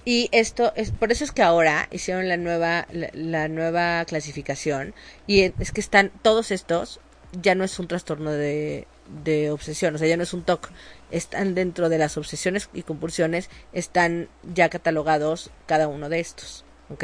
[0.03, 4.93] Y esto es por eso es que ahora hicieron la nueva la, la nueva clasificación
[5.27, 6.99] y es que están todos estos
[7.41, 8.87] ya no es un trastorno de,
[9.23, 10.69] de obsesión, o sea, ya no es un TOC,
[11.11, 17.03] están dentro de las obsesiones y compulsiones, están ya catalogados cada uno de estos, ¿ok?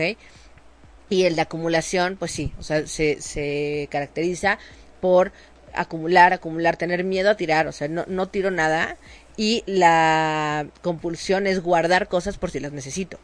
[1.10, 4.58] Y el de acumulación, pues sí, o sea, se, se caracteriza
[5.02, 5.32] por
[5.74, 8.98] acumular, acumular, tener miedo a tirar, o sea, no, no tiro nada
[9.38, 13.20] y la compulsión es guardar cosas por si las necesito.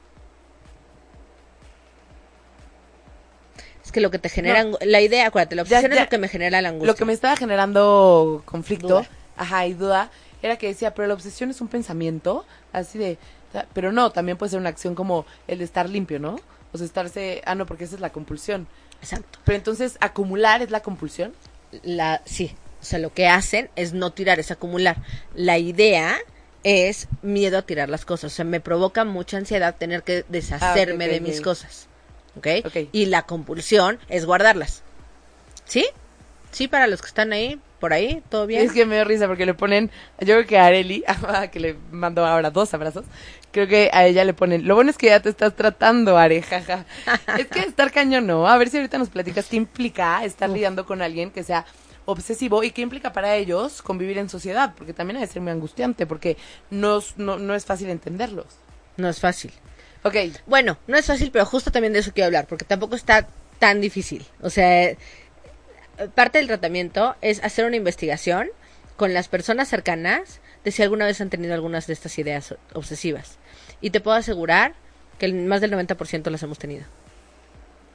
[3.91, 6.17] Es que lo que te genera, la idea, acuérdate, la obsesión ya- es lo que
[6.17, 6.87] me genera la angustia.
[6.93, 9.09] Lo que me estaba generando conflicto, Duda.
[9.35, 10.09] ajá, y duda,
[10.41, 13.17] era que decía, pero la obsesión es un pensamiento, así de,
[13.73, 16.39] pero no, también puede ser una acción como el de estar limpio, ¿no?
[16.71, 18.65] O sea, estarse, ah, no, porque esa es la compulsión.
[19.01, 19.39] Exacto.
[19.43, 21.33] Pero entonces, acumular es la compulsión.
[21.83, 24.97] La, sí, o sea, lo que hacen es no tirar, es acumular.
[25.35, 26.17] La idea
[26.63, 31.05] es miedo a tirar las cosas, o sea, me provoca mucha ansiedad tener que deshacerme
[31.05, 31.87] Ah, ok, de mis cosas.
[32.37, 32.47] ¿Ok?
[32.65, 32.77] Ok.
[32.91, 34.83] Y la compulsión es guardarlas.
[35.65, 35.85] ¿Sí?
[36.51, 38.61] Sí, para los que están ahí, por ahí, todo bien.
[38.61, 39.89] Es que me dio risa porque le ponen,
[40.19, 41.03] yo creo que a Areli,
[41.51, 43.05] que le mandó ahora dos abrazos,
[43.51, 46.41] creo que a ella le ponen, lo bueno es que ya te estás tratando, Are,
[46.43, 46.85] jaja.
[47.37, 48.47] es que estar cañón, ¿no?
[48.47, 51.65] A ver si ahorita nos platicas qué implica estar lidiando con alguien que sea
[52.05, 55.51] obsesivo y qué implica para ellos convivir en sociedad, porque también ha de ser muy
[55.51, 56.37] angustiante, porque
[56.69, 58.47] no, no, no es fácil entenderlos.
[58.97, 59.51] No es fácil.
[60.03, 60.15] Ok,
[60.47, 63.27] Bueno, no es fácil, pero justo también de eso quiero hablar, porque tampoco está
[63.59, 64.25] tan difícil.
[64.41, 64.95] O sea,
[66.15, 68.49] parte del tratamiento es hacer una investigación
[68.97, 73.37] con las personas cercanas de si alguna vez han tenido algunas de estas ideas obsesivas.
[73.79, 74.73] Y te puedo asegurar
[75.19, 76.85] que más del 90% las hemos tenido.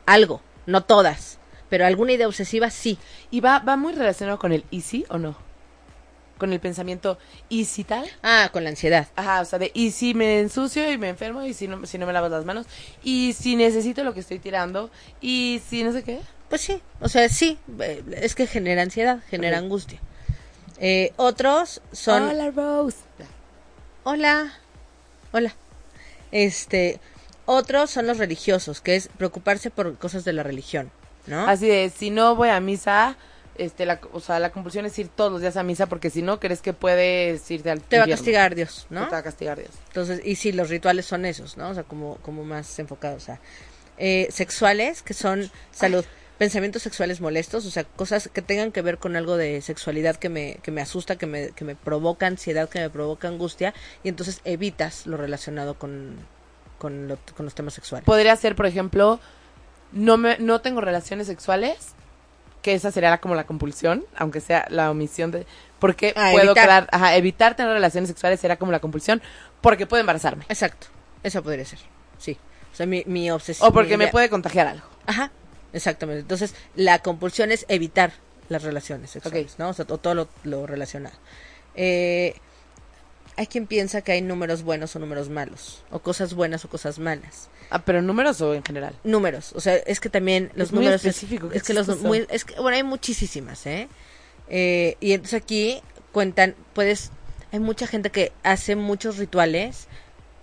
[0.05, 1.38] Algo, no todas,
[1.69, 2.99] pero alguna idea obsesiva sí.
[3.31, 5.45] ¿y va, va muy relacionado con el easy o no?
[6.38, 7.18] Con el pensamiento
[7.49, 8.07] easy tal.
[8.22, 9.09] Ah, con la ansiedad.
[9.16, 11.96] Ajá, o sea, de, y si me ensucio y me enfermo, y si no, si
[11.96, 12.66] no me lavas las manos,
[13.03, 16.20] y si necesito lo que estoy tirando, y si no sé qué.
[16.49, 20.01] Pues sí, o sea, sí, eh, es que genera ansiedad, genera angustia.
[20.79, 22.22] Eh, otros son...
[22.22, 22.99] Hola, Rose.
[24.05, 24.53] Hola.
[25.33, 25.55] Hola.
[26.33, 27.01] Este,
[27.46, 30.90] otros son los religiosos, que es preocuparse por cosas de la religión,
[31.27, 31.46] ¿no?
[31.49, 33.16] Así de, si no voy a misa,
[33.59, 36.23] este, la, o sea, la compulsión es ir todos los días a misa, porque si
[36.23, 39.05] no, crees que puedes irte al Te va a castigar Dios, ¿no?
[39.07, 39.71] Te va a castigar Dios.
[39.88, 41.71] Entonces, y sí, los rituales son esos, ¿no?
[41.71, 43.40] O sea, como, como más enfocados, sea,
[43.99, 46.05] eh, sexuales, que son salud,
[46.38, 50.29] pensamientos sexuales molestos, o sea, cosas que tengan que ver con algo de sexualidad que
[50.29, 53.73] me, que me asusta, que me, que me provoca ansiedad, que me provoca angustia,
[54.05, 56.16] y entonces evitas lo relacionado con,
[56.79, 58.05] con, lo- con los temas sexuales.
[58.05, 59.19] Podría ser, por ejemplo,
[59.92, 61.95] no me, no tengo relaciones sexuales,
[62.66, 65.46] que esa sería como la compulsión, aunque sea la omisión de,
[65.79, 66.64] porque Ah, puedo evitar.
[66.64, 69.22] quedar, ajá, evitar tener relaciones sexuales será como la compulsión,
[69.61, 70.44] porque puedo embarazarme.
[70.48, 70.88] Exacto,
[71.22, 71.79] eso podría ser,
[72.18, 72.37] sí.
[72.72, 73.68] O sea, mi, mi obsesión.
[73.68, 74.85] O porque mi me puede contagiar algo.
[75.07, 75.31] Ajá,
[75.72, 76.22] exactamente.
[76.22, 78.14] Entonces, la compulsión es evitar
[78.48, 79.59] las relaciones sexuales, Ok.
[79.61, 79.68] ¿no?
[79.68, 81.14] O sea, o todo lo, lo relacionado.
[81.76, 82.35] Eh,
[83.37, 86.99] hay quien piensa que hay números buenos o números malos, o cosas buenas o cosas
[86.99, 87.49] malas.
[87.70, 88.94] Ah, pero números o en general.
[89.05, 92.27] Números, o sea, es que también los Es muy números específico, es, que los muy,
[92.31, 93.88] es que bueno, hay muchísimas, ¿eh?
[94.49, 95.81] Eh, y entonces aquí
[96.12, 97.11] cuentan, puedes
[97.53, 99.88] hay mucha gente que hace muchos rituales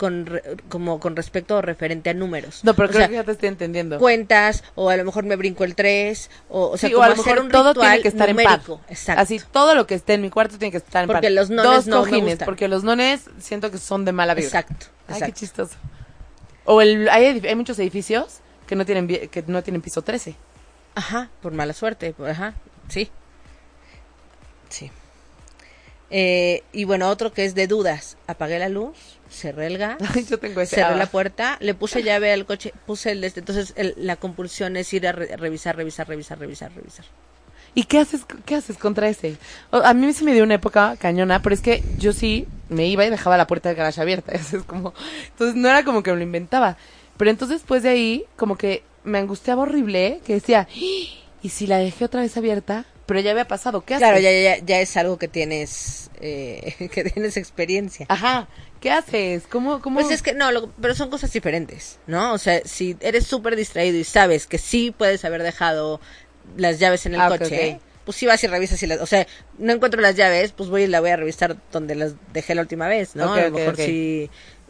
[0.03, 2.59] con re- como con respecto o referente a números.
[2.63, 3.97] No, pero O creo sea, que ya te estoy entendiendo.
[3.99, 7.05] cuentas o a lo mejor me brinco el 3 o, o sea, Sí, o como
[7.05, 8.77] a lo hacer mejor un todo ritual tiene que estar en numérico.
[8.79, 8.91] par.
[8.91, 9.21] Exacto.
[9.21, 11.31] Así, todo lo que esté en mi cuarto tiene que estar en Porque par.
[11.31, 12.45] los nones Dos no me cojines, gustan.
[12.45, 14.47] porque los nones siento que son de mala vibra.
[14.47, 14.87] Exacto.
[15.07, 15.25] Ay, exacto.
[15.25, 15.75] qué chistoso.
[16.65, 20.35] O el, hay, hay muchos edificios que no tienen que no tienen piso 13.
[20.95, 22.53] Ajá, por mala suerte, por- ajá,
[22.87, 23.09] sí.
[24.69, 24.91] Sí.
[26.15, 28.17] Eh, y bueno, otro que es de dudas.
[28.27, 28.95] Apagué la luz,
[29.31, 29.97] cerré el gas,
[30.29, 30.75] yo tengo ese.
[30.75, 30.97] cerré ah.
[30.97, 33.39] la puerta, le puse llave al coche, puse el este.
[33.39, 37.05] Entonces el- la compulsión es ir a re- revisar, revisar, revisar, revisar, revisar.
[37.73, 39.37] ¿Y qué haces, qué haces contra ese?
[39.71, 43.03] A mí sí me dio una época cañona, pero es que yo sí me iba
[43.03, 44.31] y dejaba la puerta del garage abierta.
[44.35, 44.93] Eso es como,
[45.29, 46.77] entonces no era como que me lo inventaba.
[47.17, 50.75] Pero entonces después de ahí, como que me angustiaba horrible, que decía, "¡Ah!
[51.41, 52.85] ¿y si la dejé otra vez abierta?
[53.05, 54.07] Pero ya había pasado, ¿qué haces?
[54.07, 58.05] Claro, ya, ya, ya es algo que tienes, eh, que tienes experiencia.
[58.09, 58.47] Ajá,
[58.79, 59.43] ¿qué haces?
[59.49, 59.99] ¿Cómo, cómo?
[59.99, 62.33] Pues es que no, lo- pero son cosas diferentes, ¿no?
[62.33, 65.99] O sea, si eres súper distraído y sabes que sí puedes haber dejado
[66.57, 69.27] las llaves en el Ah, coche, pues sí vas y revisas y las, o sea,
[69.57, 72.61] no encuentro las llaves, pues voy y la voy a revisar donde las dejé la
[72.61, 73.31] última vez, ¿no?
[73.31, 73.79] Ok, a lo ok, mejor ok.
[73.79, 74.29] sí,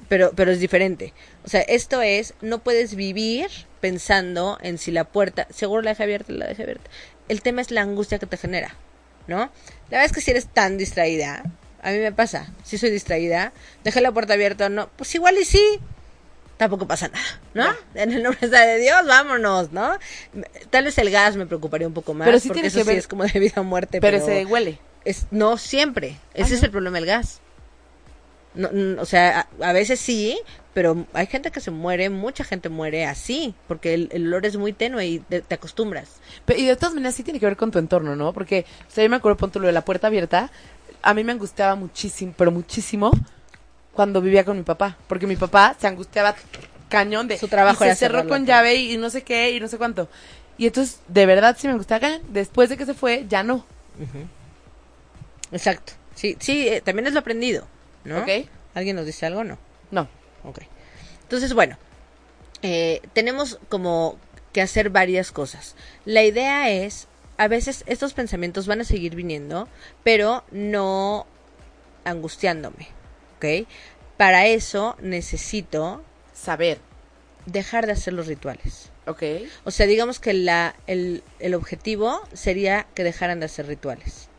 [0.10, 1.14] pero, pero es diferente.
[1.44, 3.48] O sea, esto es, no puedes vivir
[3.80, 6.90] pensando en si la puerta, seguro la dejé abierta, la dejé abierta.
[7.30, 8.76] El tema es la angustia que te genera,
[9.28, 9.38] ¿no?
[9.38, 9.50] La
[9.98, 11.44] verdad es que si eres tan distraída,
[11.82, 15.38] a mí me pasa, si soy distraída, dejé la puerta abierta o no, pues igual
[15.38, 15.80] y sí,
[16.58, 17.76] tampoco pasa nada, ¿no?
[18.02, 19.98] En el nombre de Dios, vámonos, ¿no?
[20.70, 22.88] Tal vez el gas me preocuparía un poco más, Pero sí porque eso que sí
[22.90, 24.80] ver- es como de vida o muerte, pero pero, se huele.
[25.06, 27.40] es, no siempre, ese es el problema del gas.
[28.56, 30.38] No, n- o sea, a, a veces sí,
[30.74, 34.58] pero hay gente que se muere, mucha gente muere así, porque el, el olor es
[34.58, 36.10] muy tenue y te, te acostumbras.
[36.46, 38.32] Pe- y de todas maneras sí tiene que ver con tu entorno, ¿no?
[38.34, 40.52] Porque, o sea, yo me acuerdo, punto lo de la puerta abierta,
[41.02, 43.12] a mí me angustiaba muchísimo, pero muchísimo,
[43.92, 44.98] cuando vivía con mi papá.
[45.08, 46.36] Porque mi papá se angustiaba
[46.90, 47.38] cañón de...
[47.38, 49.78] Su trabajo y era se cerró con llave y no sé qué y no sé
[49.78, 50.08] cuánto.
[50.58, 52.22] Y entonces, de verdad, sí me angustiaba cañón.
[52.30, 53.66] Después de que se fue, ya no.
[55.52, 55.94] Exacto.
[56.16, 57.66] Sí, sí, eh, también es lo aprendido,
[58.04, 58.20] ¿no?
[58.20, 58.30] ¿Ok?
[58.74, 59.44] ¿Alguien nos dice algo?
[59.44, 59.58] No.
[59.92, 60.08] No.
[60.44, 60.60] Ok.
[61.24, 61.78] Entonces, bueno,
[62.62, 64.18] eh, tenemos como
[64.52, 65.76] que hacer varias cosas.
[66.06, 69.68] La idea es, a veces estos pensamientos van a seguir viniendo,
[70.04, 71.26] pero no
[72.06, 72.88] angustiándome,
[73.38, 73.68] ¿ok?
[74.18, 76.80] Para eso necesito Saber.
[77.46, 78.90] dejar de hacer los rituales.
[79.06, 79.24] ¿Ok?
[79.66, 84.30] O sea, digamos que la, el, el objetivo sería que dejaran de hacer rituales.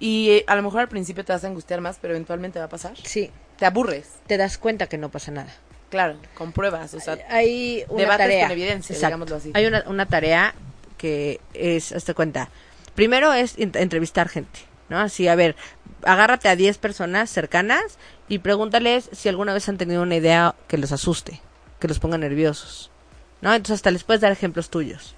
[0.00, 2.64] Y eh, a lo mejor al principio te vas a angustiar más, pero eventualmente va
[2.64, 2.94] a pasar.
[3.04, 4.08] Sí, Te aburres.
[4.26, 5.52] te das cuenta que no pasa nada.
[5.90, 6.94] Claro, con pruebas.
[6.94, 8.44] O sea, hay una debates tarea.
[8.46, 9.06] con evidencia, Exacto.
[9.08, 9.50] digámoslo así.
[9.54, 10.54] Hay una, una tarea
[10.96, 12.48] que es, hazte cuenta.
[12.94, 14.98] Primero es entrevistar gente, ¿no?
[14.98, 15.54] Así, a ver,
[16.04, 20.78] agárrate a 10 personas cercanas y pregúntales si alguna vez han tenido una idea que
[20.78, 21.40] los asuste,
[21.78, 22.90] que los ponga nerviosos,
[23.42, 23.52] ¿no?
[23.52, 25.14] Entonces hasta les puedes dar ejemplos tuyos.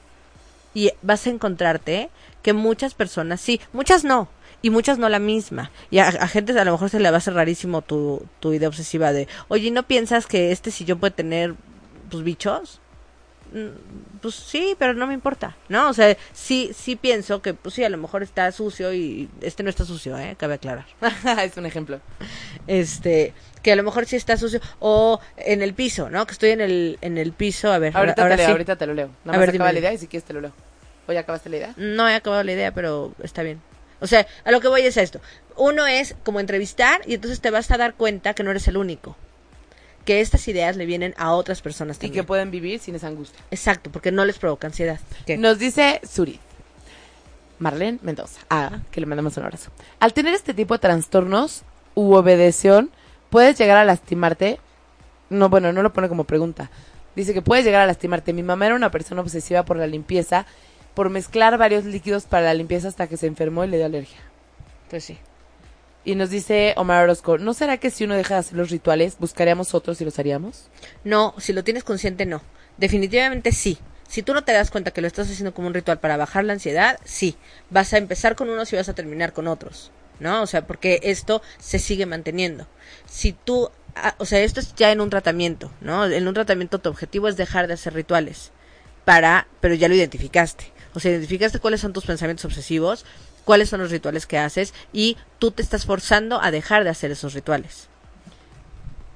[0.74, 2.08] Y vas a encontrarte
[2.42, 4.28] que muchas personas, sí, muchas no,
[4.62, 5.70] y muchas no la misma.
[5.90, 8.52] Y a, a gente a lo mejor se le va a hacer rarísimo tu, tu
[8.52, 11.54] idea obsesiva de, oye, ¿no piensas que este sillón puede tener,
[12.10, 12.80] pues, bichos?
[13.52, 15.90] Mm, Pues sí, pero no me importa, ¿no?
[15.90, 19.62] O sea, sí, sí pienso que, pues sí, a lo mejor está sucio y este
[19.62, 20.36] no está sucio, ¿eh?
[20.38, 20.86] Cabe aclarar.
[21.44, 22.00] es un ejemplo.
[22.66, 24.60] Este, que a lo mejor sí está sucio.
[24.78, 26.24] O en el piso, ¿no?
[26.26, 28.52] Que estoy en el, en el piso, a ver, Ahorita, ahora, ahora te leo, sí.
[28.52, 29.08] ahorita te lo leo.
[29.24, 29.72] Nada A más ver, acaba dime.
[29.74, 30.52] la idea y si quieres te lo leo.
[31.08, 31.74] ¿O ya acabaste la idea?
[31.76, 33.60] No he acabado la idea, pero está bien.
[34.02, 35.20] O sea, a lo que voy es a esto.
[35.56, 38.76] Uno es como entrevistar y entonces te vas a dar cuenta que no eres el
[38.76, 39.16] único.
[40.04, 42.22] Que estas ideas le vienen a otras personas Y también.
[42.24, 43.38] que pueden vivir sin esa angustia.
[43.50, 44.98] Exacto, porque no les provoca ansiedad.
[45.24, 45.38] ¿Qué?
[45.38, 46.40] Nos dice Suri.
[47.58, 48.40] Marlene Mendoza.
[48.50, 49.70] Ah, que le mandamos un abrazo.
[50.00, 51.62] Al tener este tipo de trastornos
[51.94, 52.90] u obedección,
[53.30, 54.58] ¿puedes llegar a lastimarte?
[55.30, 56.70] No, bueno, no lo pone como pregunta.
[57.14, 58.32] Dice que puedes llegar a lastimarte.
[58.32, 60.46] Mi mamá era una persona obsesiva por la limpieza,
[60.94, 64.18] por mezclar varios líquidos para la limpieza hasta que se enfermó y le dio alergia.
[64.90, 65.18] Pues sí.
[66.04, 69.16] Y nos dice Omar Orozco, ¿no será que si uno deja de hacer los rituales,
[69.18, 70.68] buscaríamos otros y los haríamos?
[71.04, 72.42] No, si lo tienes consciente, no.
[72.76, 73.78] Definitivamente sí.
[74.08, 76.44] Si tú no te das cuenta que lo estás haciendo como un ritual para bajar
[76.44, 77.36] la ansiedad, sí.
[77.70, 79.92] Vas a empezar con unos y vas a terminar con otros.
[80.18, 80.42] ¿No?
[80.42, 82.66] O sea, porque esto se sigue manteniendo.
[83.06, 86.04] Si tú, ah, o sea, esto es ya en un tratamiento, ¿no?
[86.04, 88.52] En un tratamiento tu objetivo es dejar de hacer rituales.
[89.04, 90.72] Para, pero ya lo identificaste.
[90.94, 93.04] O sea, identificaste cuáles son tus pensamientos obsesivos,
[93.44, 97.10] cuáles son los rituales que haces y tú te estás forzando a dejar de hacer
[97.10, 97.88] esos rituales.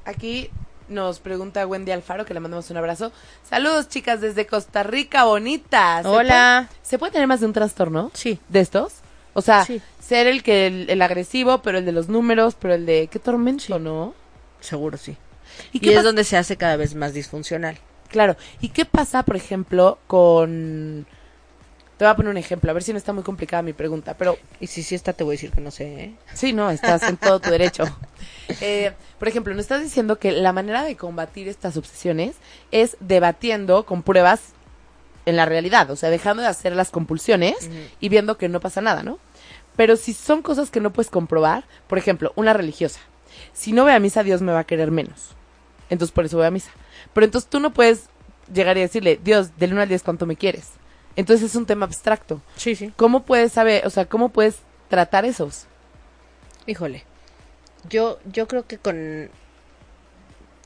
[0.04, 0.50] Aquí
[0.88, 3.12] nos pregunta Wendy Alfaro, que le mandamos un abrazo.
[3.48, 6.02] Saludos, chicas, desde Costa Rica, bonitas.
[6.02, 6.68] ¿Se Hola.
[6.70, 8.38] puede- ¿Se puede tener más de un trastorno Sí.
[8.48, 8.92] de estos?
[9.34, 9.82] O sea, Sí.
[10.00, 13.18] ser el que el, el agresivo, pero el de los números, pero el de qué
[13.18, 14.14] tormento, ¿no?
[14.60, 15.16] Seguro sí.
[15.72, 17.78] ¿Y Y, qué es donde se hace cada vez más disfuncional.
[18.08, 18.36] Claro.
[18.60, 21.06] ¿Y qué pasa, por ejemplo, con
[21.96, 24.14] te voy a poner un ejemplo, a ver si no está muy complicada mi pregunta,
[24.18, 26.14] pero Y si sí está, te voy a decir que no sé, ¿eh?
[26.34, 27.84] Sí, no, estás en todo tu derecho.
[28.60, 32.36] Eh, por ejemplo, nos estás diciendo que la manera de combatir estas obsesiones
[32.70, 34.52] es debatiendo con pruebas
[35.26, 38.80] en la realidad, o sea, dejando de hacer las compulsiones y viendo que no pasa
[38.80, 39.18] nada, ¿no?
[39.74, 43.00] Pero si son cosas que no puedes comprobar, por ejemplo, una religiosa,
[43.52, 45.30] si no voy a misa, Dios me va a querer menos.
[45.90, 46.70] Entonces por eso voy a misa.
[47.12, 48.08] Pero entonces tú no puedes
[48.52, 50.70] llegar y decirle, Dios, del 1 al 10, ¿cuánto me quieres?
[51.16, 52.42] Entonces es un tema abstracto.
[52.56, 52.92] Sí, sí.
[52.96, 55.66] ¿Cómo puedes saber, o sea, cómo puedes tratar esos?
[56.66, 57.04] Híjole.
[57.88, 59.30] Yo, yo creo que con...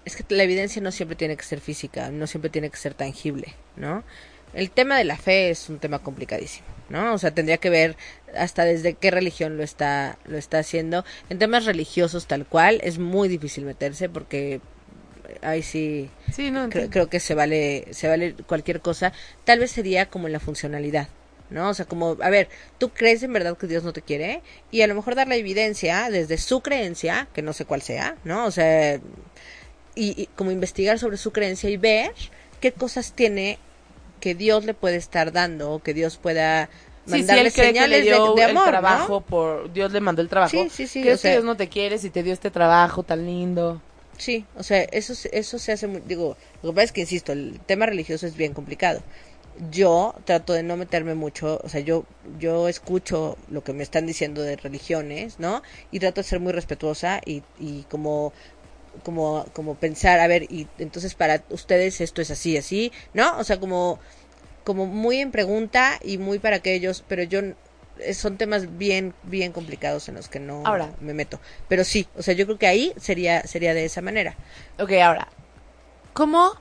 [0.04, 2.94] Es que la evidencia no siempre tiene que ser física, no siempre tiene que ser
[2.94, 4.02] tangible, ¿no?
[4.52, 7.14] El tema de la fe es un tema complicadísimo, ¿no?
[7.14, 7.96] O sea, tendría que ver
[8.36, 11.04] hasta desde qué religión lo está, lo está haciendo.
[11.28, 14.60] En temas religiosos tal cual es muy difícil meterse porque
[15.42, 19.12] ahí sí, Sí, no, creo, creo que se vale, se vale cualquier cosa.
[19.44, 21.08] Tal vez sería como en la funcionalidad,
[21.50, 21.68] ¿no?
[21.70, 24.82] O sea, como, a ver, tú crees en verdad que Dios no te quiere y
[24.82, 28.44] a lo mejor dar la evidencia desde su creencia, que no sé cuál sea, ¿no?
[28.46, 28.96] O sea,
[29.94, 32.12] y, y como investigar sobre su creencia y ver
[32.60, 33.58] qué cosas tiene
[34.20, 36.68] que Dios le puede estar dando o que Dios pueda
[37.06, 39.20] Sí, sí, mandarle él cree que señales le dio de, de amor, el ¿no?
[39.22, 40.50] por Dios le mandó el trabajo.
[40.50, 42.50] Sí, sí, sí, ¿Crees o sea- que Dios no te quiere si te dio este
[42.50, 43.80] trabajo tan lindo?
[44.20, 47.32] Sí, o sea, eso, eso se hace muy, digo, lo que pasa es que, insisto,
[47.32, 49.02] el tema religioso es bien complicado.
[49.70, 52.04] Yo trato de no meterme mucho, o sea, yo,
[52.38, 55.62] yo escucho lo que me están diciendo de religiones, ¿no?
[55.90, 58.32] Y trato de ser muy respetuosa y, y como,
[59.04, 63.38] como, como pensar, a ver, y entonces para ustedes esto es así, así, ¿no?
[63.38, 64.00] O sea, como,
[64.64, 67.40] como muy en pregunta y muy para que ellos, pero yo
[68.14, 70.90] son temas bien bien complicados en los que no Ahora.
[71.00, 71.40] me meto.
[71.68, 74.36] Pero sí, o sea, yo creo que ahí sería sería de esa manera.
[74.78, 75.28] Ok, ahora,
[76.12, 76.52] ¿cómo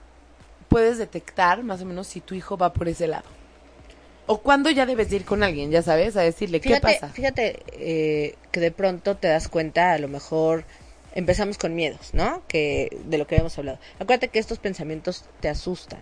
[0.67, 3.25] puedes detectar más o menos si tu hijo va por ese lado?
[4.27, 7.09] ¿O cuándo ya debes de ir con alguien, ya sabes, a decirle qué pasa?
[7.09, 10.65] fíjate eh, que de pronto te das cuenta, a lo mejor
[11.15, 12.43] empezamos con miedos, ¿no?
[12.47, 13.79] Que de lo que habíamos hablado.
[13.97, 15.99] Acuérdate que estos pensamientos te asustan.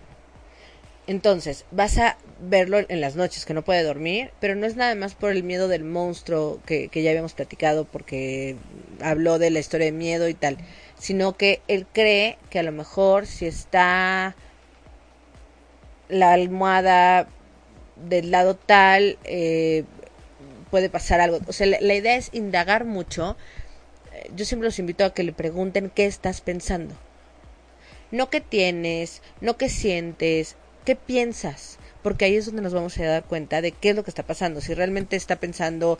[1.08, 4.94] Entonces, vas a verlo en las noches, que no puede dormir, pero no es nada
[4.94, 8.56] más por el miedo del monstruo que, ya habíamos platicado, porque
[9.00, 10.58] habló de la historia de miedo y tal,
[10.98, 14.36] sino que él cree que a lo mejor si está
[16.10, 17.26] la almohada
[17.96, 19.84] del lado tal, eh,
[20.70, 21.38] puede pasar algo.
[21.46, 23.38] O sea, la, la idea es indagar mucho.
[24.36, 26.94] Yo siempre los invito a que le pregunten qué estás pensando.
[28.10, 30.56] No qué tienes, no qué sientes,
[30.88, 31.76] qué piensas.
[32.02, 34.22] Porque ahí es donde nos vamos a dar cuenta de qué es lo que está
[34.22, 34.62] pasando.
[34.62, 35.98] Si realmente está pensando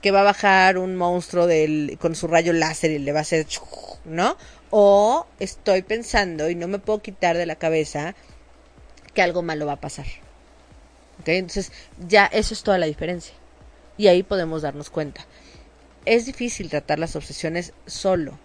[0.00, 3.22] que va a bajar un monstruo del, con su rayo láser y le va a
[3.22, 3.46] hacer,
[4.06, 4.38] ¿no?
[4.70, 8.14] O estoy pensando y no me puedo quitar de la cabeza
[9.12, 10.06] que algo malo va a pasar.
[11.26, 11.70] Entonces,
[12.08, 13.34] ya eso es toda la diferencia.
[13.98, 15.26] Y ahí podemos darnos cuenta.
[16.06, 18.38] Es difícil tratar las obsesiones solo.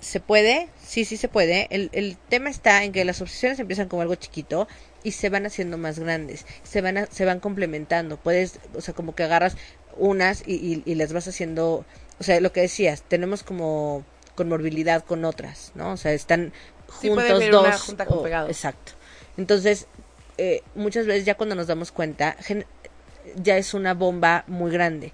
[0.00, 0.68] ¿Se puede?
[0.84, 1.66] Sí, sí se puede.
[1.70, 4.68] El, el tema está en que las obsesiones empiezan como algo chiquito
[5.02, 6.46] y se van haciendo más grandes.
[6.62, 8.16] Se van, a- se van complementando.
[8.16, 9.56] Puedes, o sea, como que agarras
[9.96, 11.84] unas y, y, y las vas haciendo.
[12.20, 14.04] O sea, lo que decías, tenemos como
[14.36, 15.92] conmorbilidad con otras, ¿no?
[15.92, 16.52] O sea, están
[17.00, 17.66] Sí, puede juntos haber dos.
[17.66, 18.50] una junta con o- pegados.
[18.50, 18.92] exacto.
[19.36, 19.86] Entonces,
[20.36, 22.36] eh, muchas veces ya cuando nos damos cuenta,
[23.36, 25.12] ya es una bomba muy grande.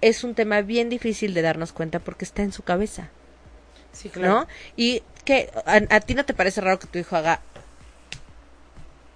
[0.00, 3.10] Es un tema bien difícil de darnos cuenta porque está en su cabeza,
[3.96, 4.46] Sí, ¿no?
[4.76, 7.40] Y que a, a ti no te parece raro que tu hijo haga,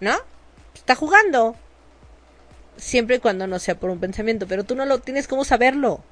[0.00, 0.16] ¿no?
[0.74, 1.54] Está jugando.
[2.76, 6.02] Siempre y cuando no sea por un pensamiento, pero tú no lo tienes como saberlo.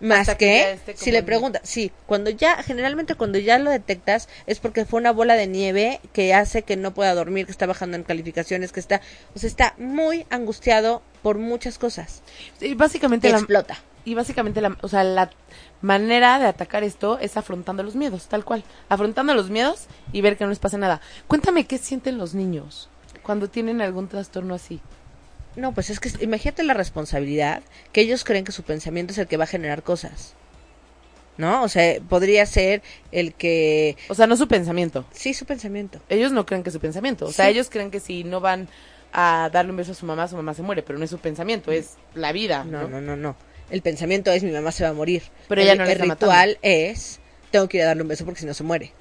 [0.00, 4.84] Más que si le preguntas, sí, cuando ya, generalmente cuando ya lo detectas es porque
[4.84, 8.02] fue una bola de nieve que hace que no pueda dormir, que está bajando en
[8.02, 9.00] calificaciones, que está,
[9.34, 12.22] o sea, está muy angustiado por muchas cosas.
[12.60, 13.78] Y básicamente Te la, explota.
[14.04, 15.30] y básicamente la, o sea, la
[15.82, 18.64] manera de atacar esto es afrontando los miedos, tal cual.
[18.88, 21.00] Afrontando los miedos y ver que no les pasa nada.
[21.28, 22.88] Cuéntame qué sienten los niños
[23.22, 24.80] cuando tienen algún trastorno así.
[25.56, 27.62] No, pues es que imagínate la responsabilidad
[27.92, 30.34] que ellos creen que su pensamiento es el que va a generar cosas.
[31.38, 31.62] ¿No?
[31.62, 33.96] O sea, podría ser el que...
[34.08, 35.06] O sea, no su pensamiento.
[35.12, 36.00] Sí, su pensamiento.
[36.10, 37.26] Ellos no creen que es su pensamiento.
[37.26, 38.68] O sea, ellos creen que si no van
[39.12, 41.18] a darle un beso a su mamá, su mamá se muere, pero no es su
[41.18, 42.64] pensamiento, es la vida.
[42.64, 42.88] No, ¿no?
[42.88, 43.36] no, no, no.
[43.70, 45.22] El pensamiento es mi mamá se va a morir.
[45.48, 48.24] Pero el, ella no el está ritual es tengo que ir a darle un beso
[48.24, 48.92] porque si no se muere.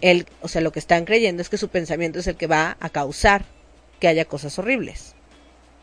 [0.00, 2.76] El, o sea, lo que están creyendo es que su pensamiento es el que va
[2.80, 3.44] a causar
[4.00, 5.14] que haya cosas horribles.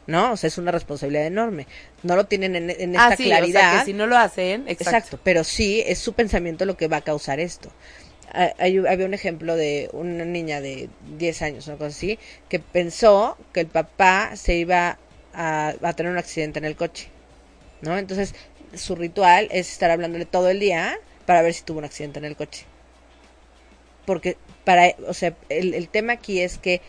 [0.07, 0.31] ¿No?
[0.31, 1.67] O sea, es una responsabilidad enorme.
[2.03, 3.67] No lo tienen en, en esta ah, sí, claridad.
[3.67, 5.17] o sea, que si no lo hacen, exacto.
[5.17, 7.69] Exacto, pero sí es su pensamiento lo que va a causar esto.
[8.33, 12.59] Ah, hay- había un ejemplo de una niña de 10 años, una cosa así, que
[12.59, 14.97] pensó que el papá se iba
[15.33, 17.09] a, a tener un accidente en el coche,
[17.81, 17.97] ¿no?
[17.97, 18.33] Entonces,
[18.75, 22.25] su ritual es estar hablándole todo el día para ver si tuvo un accidente en
[22.25, 22.65] el coche.
[24.05, 26.81] Porque, para, o sea, el, el tema aquí es que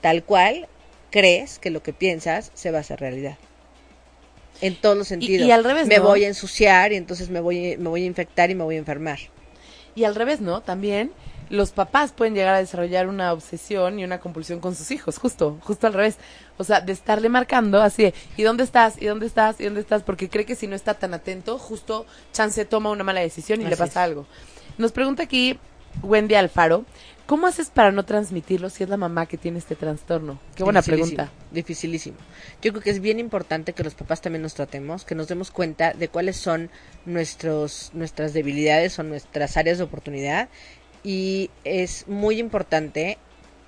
[0.00, 0.68] tal cual
[1.16, 3.38] crees que lo que piensas se va a hacer realidad.
[4.60, 5.48] En todos los sentidos.
[5.48, 6.02] y al revés, me ¿no?
[6.02, 8.78] voy a ensuciar y entonces me voy, me voy a infectar y me voy a
[8.78, 9.18] enfermar.
[9.94, 10.60] Y al revés, ¿no?
[10.60, 11.12] También
[11.48, 15.56] los papás pueden llegar a desarrollar una obsesión y una compulsión con sus hijos, justo,
[15.62, 16.16] justo al revés.
[16.58, 19.00] O sea, de estarle marcando así de, ¿y dónde estás?
[19.00, 19.58] ¿Y dónde estás?
[19.58, 20.02] ¿Y dónde estás?
[20.02, 22.04] Porque cree que si no está tan atento, justo
[22.34, 24.10] chance toma una mala decisión y le pasa es.
[24.10, 24.26] algo.
[24.76, 25.58] Nos pregunta aquí
[26.02, 26.84] Wendy Alfaro,
[27.26, 30.38] ¿cómo haces para no transmitirlo si es la mamá que tiene este trastorno?
[30.54, 31.32] Qué buena Dificilísimo, pregunta.
[31.50, 32.16] Dificilísimo.
[32.62, 35.50] Yo creo que es bien importante que los papás también nos tratemos, que nos demos
[35.50, 36.70] cuenta de cuáles son
[37.04, 40.48] nuestros, nuestras debilidades o nuestras áreas de oportunidad.
[41.02, 43.18] Y es muy importante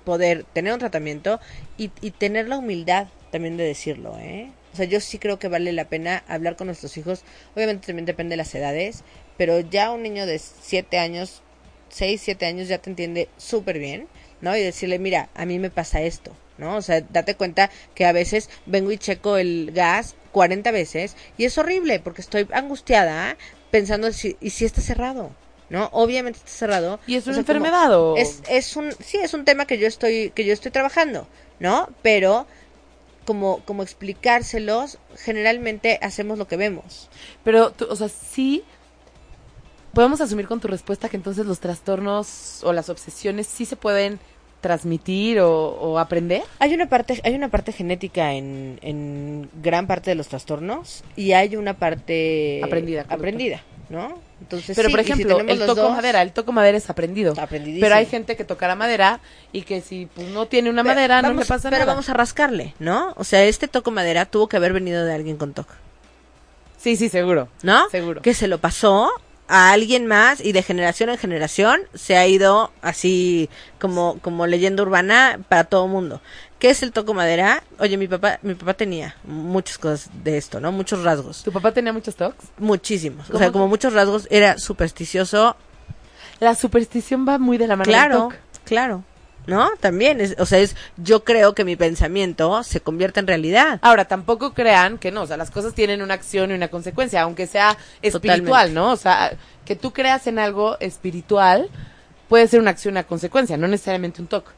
[0.03, 1.39] poder tener un tratamiento
[1.77, 4.51] y, y tener la humildad también de decirlo, ¿eh?
[4.73, 7.23] O sea, yo sí creo que vale la pena hablar con nuestros hijos.
[7.55, 9.03] Obviamente también depende de las edades,
[9.37, 11.41] pero ya un niño de 7 años,
[11.89, 14.07] 6, 7 años ya te entiende súper bien,
[14.41, 14.55] ¿no?
[14.55, 16.75] Y decirle, mira, a mí me pasa esto, ¿no?
[16.77, 21.45] O sea, date cuenta que a veces vengo y checo el gas 40 veces y
[21.45, 23.37] es horrible porque estoy angustiada
[23.71, 25.31] pensando si, y si está cerrado,
[25.69, 25.89] ¿no?
[25.91, 26.99] Obviamente está cerrado.
[27.07, 28.15] ¿Y es O una sea, enfermedad o...?
[28.17, 31.27] es, es un sí es un tema que yo estoy que yo estoy trabajando
[31.59, 32.47] no pero
[33.25, 37.09] como como explicárselos generalmente hacemos lo que vemos
[37.43, 38.63] Pero, tú, o sea, sí,
[39.93, 44.19] podemos asumir con tu respuesta que entonces los trastornos o las obsesiones sí se pueden
[44.61, 46.43] transmitir o, o aprender.
[46.59, 51.31] hay una parte hay una parte genética en, en gran parte de los trastornos y
[51.31, 53.15] hay una parte Aprendida, correcto.
[53.15, 56.77] aprendida no entonces Pero, sí, por si ejemplo, el toco dos, madera, el toco madera
[56.77, 57.33] es aprendido.
[57.49, 59.19] Pero hay gente que tocará madera
[59.51, 61.93] y que si pues, no tiene una Pero madera no le pasa pero nada.
[61.93, 65.37] vamos a rascarle no o sea este toco madera tuvo que haber venido de alguien
[65.37, 65.73] con toco
[66.77, 67.49] Sí, sí, seguro.
[67.63, 67.89] ¿no?
[67.89, 68.21] Seguro.
[68.21, 69.09] Que se lo pasó
[69.49, 74.83] a alguien más y de generación en generación se ha ido así como, como leyenda
[74.83, 76.21] urbana para todo mundo.
[76.59, 77.63] ¿Qué es el toco madera?
[77.79, 80.71] Oye, mi papá, mi papá tenía muchas cosas de esto, ¿no?
[80.71, 81.41] Muchos rasgos.
[81.43, 82.35] ¿Tu papá tenía muchos tocs?
[82.59, 83.25] Muchísimos.
[83.29, 85.55] O ¿Cómo sea, como muchos rasgos, era supersticioso.
[86.39, 88.35] La superstición va muy de la mano del Claro, TOC.
[88.65, 89.03] claro.
[89.49, 89.69] ¿No?
[89.79, 93.79] También es, o sea, es, yo creo que mi pensamiento se convierte en realidad.
[93.81, 97.21] Ahora, tampoco crean que no, o sea, las cosas tienen una acción y una consecuencia,
[97.23, 98.73] aunque sea espiritual, Totalmente.
[98.75, 98.91] ¿no?
[98.91, 99.33] O sea,
[99.65, 101.69] que tú creas en algo espiritual
[102.27, 104.51] puede ser una acción y una consecuencia, no necesariamente un toque.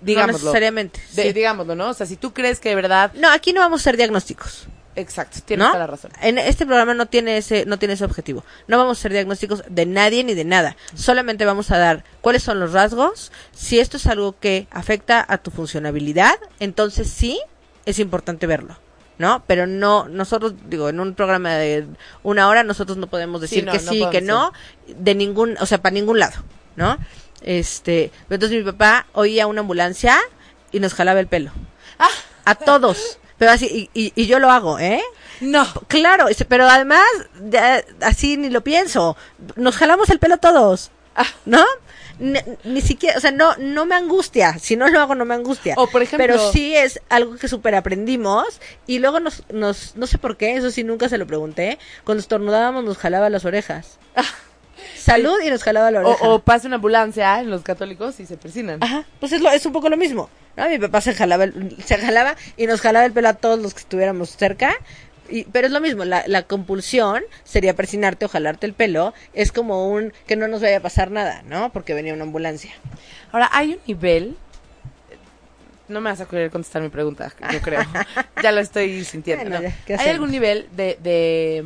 [0.00, 0.38] No Digámoslo.
[0.38, 1.00] necesariamente.
[1.14, 1.32] De- sí.
[1.32, 1.88] Digámoslo, ¿no?
[1.88, 3.12] O sea, si tú crees que de verdad...
[3.14, 4.66] No, aquí no vamos a hacer diagnósticos.
[4.96, 5.72] Exacto, tienes ¿no?
[5.72, 6.12] toda la razón.
[6.20, 8.44] En este programa no tiene ese no tiene ese objetivo.
[8.68, 10.76] No vamos a hacer diagnósticos de nadie ni de nada.
[10.94, 13.32] Solamente vamos a dar cuáles son los rasgos.
[13.52, 17.40] Si esto es algo que afecta a tu funcionabilidad, entonces sí
[17.86, 18.78] es importante verlo.
[19.16, 19.44] ¿No?
[19.46, 21.86] Pero no, nosotros, digo, en un programa de
[22.24, 24.52] una hora, nosotros no podemos Sí, decir no, que no sí, que no,
[24.88, 26.34] de ningún, o sea, para ningún lado,
[26.74, 26.98] ¿no?
[27.40, 30.18] Este, entonces mi papá oía una ambulancia
[30.72, 31.52] y nos jalaba el pelo.
[31.96, 32.08] Ah.
[32.44, 33.18] A todos.
[33.38, 35.02] Pero así, y, y, y yo lo hago, ¿eh?
[35.40, 35.66] No.
[35.88, 37.04] Claro, pero además,
[37.50, 39.16] ya, así ni lo pienso.
[39.56, 40.90] Nos jalamos el pelo todos.
[41.16, 41.26] Ah.
[41.44, 41.64] ¿No?
[42.20, 44.58] Ni, ni siquiera, o sea, no, no me angustia.
[44.60, 45.74] Si no lo hago, no me angustia.
[45.76, 48.60] O, por ejemplo- Pero sí es algo que super aprendimos.
[48.86, 51.78] Y luego nos, nos, no sé por qué, eso sí nunca se lo pregunté.
[52.04, 53.98] Cuando estornudábamos nos jalaba las orejas.
[55.04, 56.28] Salud y nos jalaba la oreja.
[56.28, 58.82] o pasa una ambulancia en los católicos y se persinan.
[58.82, 60.28] Ajá, pues es, lo, es un poco lo mismo.
[60.56, 60.68] ¿no?
[60.68, 63.74] Mi papá se jalaba, el- se jalaba y nos jalaba el pelo a todos los
[63.74, 64.74] que estuviéramos cerca.
[65.28, 69.14] Y, pero es lo mismo, la, la compulsión sería persinarte o jalarte el pelo.
[69.32, 71.72] Es como un que no nos vaya a pasar nada, ¿no?
[71.72, 72.72] Porque venía una ambulancia.
[73.32, 74.36] Ahora, hay un nivel.
[75.88, 77.80] No me vas a querer contestar mi pregunta, yo creo.
[78.42, 79.44] ya lo estoy sintiendo.
[79.44, 79.68] Bueno, ¿no?
[79.68, 81.64] ya, ¿qué ¿Hay algún nivel de, de.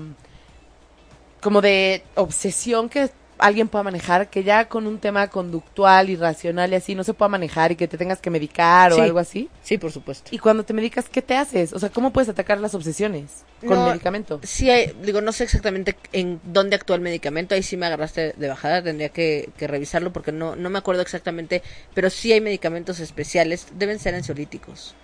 [1.40, 4.30] como de obsesión que alguien pueda manejar?
[4.30, 7.88] Que ya con un tema conductual, irracional y así no se pueda manejar y que
[7.88, 9.48] te tengas que medicar o algo así?
[9.62, 10.30] Sí, por supuesto.
[10.34, 11.72] Y cuando te medicas, ¿qué te haces?
[11.72, 14.40] O sea, ¿cómo puedes atacar las obsesiones con No, medicamento?
[14.42, 18.32] Sí, hay- digo, no sé exactamente en dónde actúa el medicamento, ahí sí me agarraste
[18.36, 21.62] de bajada, tendría que, que revisarlo porque no, no me acuerdo exactamente,
[21.94, 24.94] pero sí hay medicamentos especiales, deben ser ansiolíticos,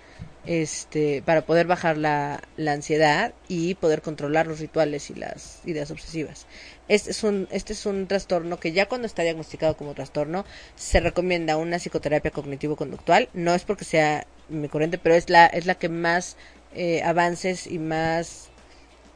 [0.46, 6.46] este, para poder bajar la, ansiedad y poder controlar los rituales y las ideas obsesivas.
[6.88, 10.44] Este es un, este es un trastorno que ya cuando está diagnosticado como trastorno,
[10.76, 15.66] se recomienda una psicoterapia cognitivo-conductual, no es porque sea mi corriente, pero es la, es
[15.66, 16.36] la que más
[16.74, 18.50] eh, avances y más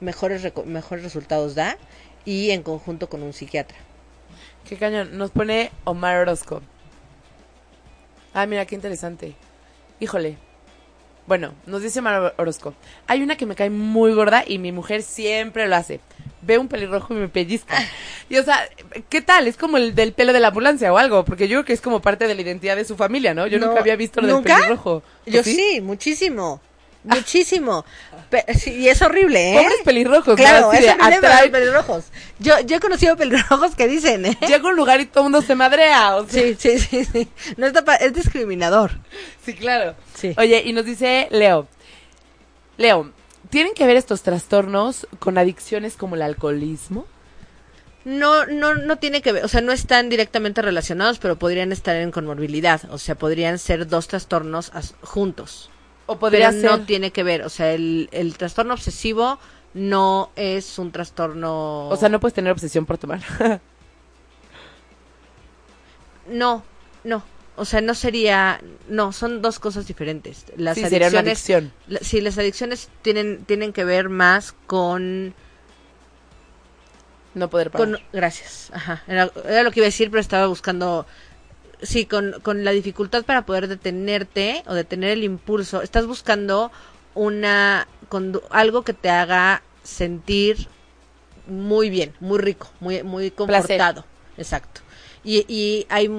[0.00, 1.76] mejores mejores resultados da
[2.24, 3.76] y en conjunto con un psiquiatra.
[4.68, 5.16] Qué cañón.
[5.16, 6.62] Nos pone Omar Orozco.
[8.34, 9.34] Ah, mira, qué interesante.
[9.98, 10.47] Híjole.
[11.28, 12.74] Bueno, nos dice Omar Orozco.
[13.06, 16.00] Hay una que me cae muy gorda y mi mujer siempre lo hace.
[16.40, 17.76] Ve un pelirrojo y me pellizca.
[18.30, 18.58] Y o sea,
[19.08, 19.46] ¿qué tal?
[19.46, 21.80] Es como el del pelo de la ambulancia o algo, porque yo creo que es
[21.80, 23.46] como parte de la identidad de su familia, ¿no?
[23.46, 24.96] Yo No, nunca había visto lo del pelirrojo.
[24.96, 25.80] ¿O Yo sí?
[25.82, 26.60] muchísimo.
[27.04, 27.84] Muchísimo.
[28.30, 29.62] Pe- y es horrible, ¿eh?
[29.62, 32.04] Pobres pelirrojos, Claro, es horrible atrae- pelirrojos.
[32.38, 34.36] Yo, yo he conocido pelirrojos que dicen, ¿eh?
[34.46, 36.16] Llega a un lugar y todo el mundo se madrea.
[36.16, 37.28] O sea, Sí, sí, sí, sí.
[37.56, 38.92] No está pa- es discriminador.
[39.44, 39.94] sí, claro.
[40.14, 40.34] Sí.
[40.36, 41.66] Oye, y nos dice Leo.
[42.76, 43.12] Leo,
[43.50, 47.06] ¿tienen que ver estos trastornos con adicciones como el alcoholismo?
[48.04, 51.96] No, no, no tiene que ver, o sea, no están directamente relacionados, pero podrían estar
[51.96, 55.70] en comorbilidad, o sea, podrían ser dos trastornos as- juntos.
[56.10, 56.70] O podría pero ser.
[56.70, 59.38] no tiene que ver, o sea, el, el trastorno obsesivo
[59.74, 61.88] no es un trastorno.
[61.88, 63.20] O sea, no puedes tener obsesión por tomar.
[66.28, 66.62] No,
[67.04, 67.22] no.
[67.56, 70.44] O sea, no sería, no, son dos cosas diferentes.
[70.56, 71.72] Las sí, sería una adicciones, adicción.
[71.88, 75.34] la- sí, las adicciones tienen, tienen que ver más con,
[77.34, 77.88] No poder parar.
[77.92, 81.04] con, gracias, ajá, era, era lo que iba a decir, pero estaba buscando,
[81.82, 85.82] sí, con, con la dificultad para poder detenerte o detener el impulso.
[85.82, 86.70] Estás buscando
[87.14, 87.86] una,
[88.50, 90.68] algo que te haga sentir
[91.46, 93.78] muy bien, muy rico, muy, muy Placer.
[93.78, 94.04] confortado.
[94.36, 94.80] Exacto.
[95.24, 96.10] Y, y hay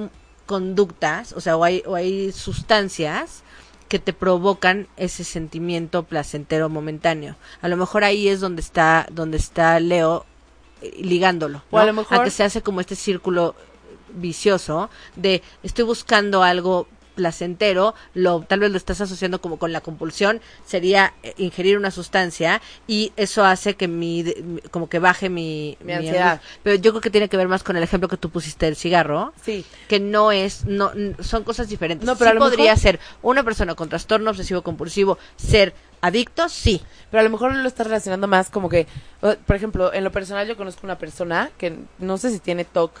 [0.46, 3.42] conductas, o sea, o hay, o hay sustancias
[3.88, 7.36] que te provocan ese sentimiento placentero momentáneo.
[7.60, 10.26] A lo mejor ahí es donde está, donde está Leo
[10.82, 11.62] eh, ligándolo.
[11.70, 13.54] O a lo mejor- que se hace como este círculo
[14.14, 16.86] vicioso de estoy buscando algo
[17.16, 21.90] placentero, lo tal vez lo estás asociando como con la compulsión, sería eh, ingerir una
[21.90, 24.24] sustancia y eso hace que mi,
[24.70, 26.40] como que baje mi, Mi ansiedad.
[26.62, 28.76] Pero yo creo que tiene que ver más con el ejemplo que tú pusiste del
[28.76, 29.66] cigarro, Sí.
[29.88, 32.06] que no es, no, son cosas diferentes.
[32.06, 36.80] No, pero Sí podría mejor- ser una persona con trastorno obsesivo compulsivo ser adicto, sí.
[37.10, 38.86] Pero a lo mejor lo estás relacionando más como que,
[39.20, 42.92] por ejemplo, en lo personal yo conozco una persona que no sé si tiene TOC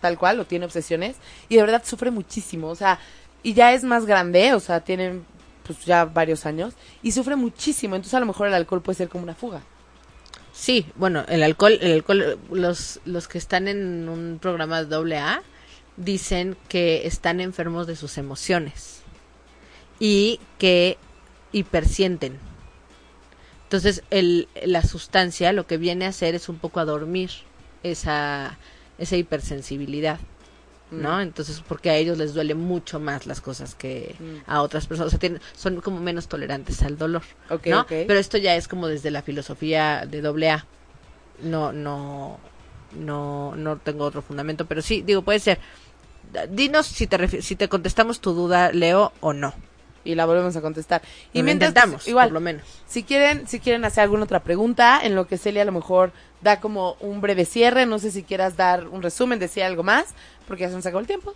[0.00, 1.16] tal cual o tiene obsesiones
[1.48, 2.98] y de verdad sufre muchísimo, o sea,
[3.42, 5.20] y ya es más grande, o sea, tiene
[5.64, 9.08] pues ya varios años y sufre muchísimo, entonces a lo mejor el alcohol puede ser
[9.08, 9.62] como una fuga.
[10.52, 15.42] Sí, bueno, el alcohol, el alcohol, los, los que están en un programa doble A
[15.96, 19.00] dicen que están enfermos de sus emociones
[19.98, 20.98] y que
[21.52, 22.38] hipersienten.
[23.64, 27.30] Entonces, el, la sustancia lo que viene a hacer es un poco a dormir
[27.82, 28.58] esa,
[28.98, 30.18] esa hipersensibilidad,
[30.90, 31.16] ¿no?
[31.16, 31.20] Mm.
[31.22, 34.50] Entonces, porque a ellos les duele mucho más las cosas que Mm.
[34.50, 37.22] a otras personas, o sea, tienen- son como menos tolerantes al dolor.
[37.48, 37.86] ¿no?
[38.06, 40.66] Pero esto ya es como desde la filosofía de doble A.
[41.42, 42.38] No, no,
[42.98, 45.58] no, no tengo otro fundamento, pero sí, digo, puede ser.
[46.50, 49.52] Dinos si te si te contestamos tu duda, Leo, o no.
[50.04, 51.02] Y la volvemos a contestar.
[51.32, 52.62] Y Y mientras, intentamos, igual, por lo menos.
[52.86, 56.12] Si quieren, si quieren hacer alguna otra pregunta, en lo que Celia a lo mejor
[56.40, 60.08] da como un breve cierre, no sé si quieras dar un resumen, decir algo más,
[60.46, 61.34] porque ya se nos acabó el tiempo.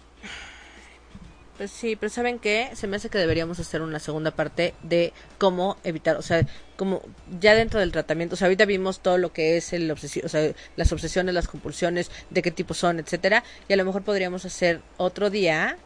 [1.56, 2.68] Pues sí, pero ¿saben qué?
[2.74, 6.46] Se me hace que deberíamos hacer una segunda parte de cómo evitar, o sea,
[6.76, 7.00] como
[7.40, 10.28] ya dentro del tratamiento, o sea, ahorita vimos todo lo que es el obsesión, o
[10.28, 14.44] sea, las obsesiones, las compulsiones, de qué tipo son, etcétera, y a lo mejor podríamos
[14.44, 15.78] hacer otro día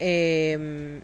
[0.00, 1.00] eh,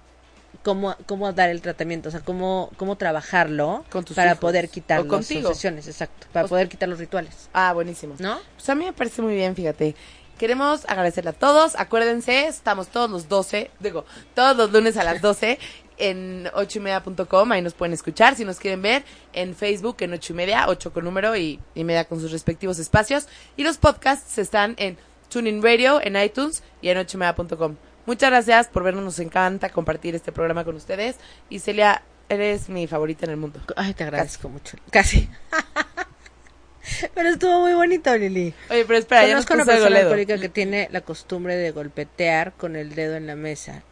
[0.62, 4.40] cómo, cómo dar el tratamiento, o sea, cómo, cómo trabajarlo Con tus para hijos.
[4.40, 8.14] poder quitar O las obsesiones, exacto, para O- poder quitar los rituales, Ah, buenísimo.
[8.18, 8.38] ¿no?
[8.56, 9.94] Pues a mí me parece muy bien, fíjate.
[10.38, 11.76] Queremos agradecerle a todos.
[11.76, 14.04] Acuérdense, estamos todos los 12, digo,
[14.34, 15.58] todos los lunes a las 12
[15.98, 17.52] en ochoymedia.com.
[17.52, 18.34] Ahí nos pueden escuchar.
[18.34, 19.04] Si nos quieren ver
[19.34, 22.78] en Facebook, en ocho y media, 8 con número y, y media con sus respectivos
[22.80, 23.28] espacios.
[23.56, 24.96] Y los podcasts están en
[25.28, 27.76] Tuning Radio, en iTunes y en ochoymedia.com.
[28.06, 29.04] Muchas gracias por vernos.
[29.04, 31.16] Nos encanta compartir este programa con ustedes.
[31.48, 33.60] Y Celia, eres mi favorita en el mundo.
[33.76, 34.76] Ay, te agradezco mucho.
[34.90, 35.28] Casi.
[37.14, 38.54] pero estuvo muy bonito, Lili.
[38.70, 42.52] Oye, pero espera, ya nos Conozco una persona alcohólica que tiene la costumbre de golpetear
[42.52, 43.82] con el dedo en la mesa,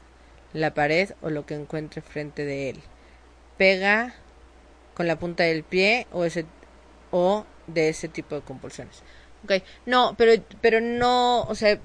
[0.53, 2.81] la pared o lo que encuentre frente de él.
[3.57, 4.15] Pega
[4.95, 6.47] con la punta del pie o ese
[7.11, 9.03] o de ese tipo de compulsiones.
[9.45, 9.63] Okay.
[9.87, 11.79] No, pero pero no, o sea,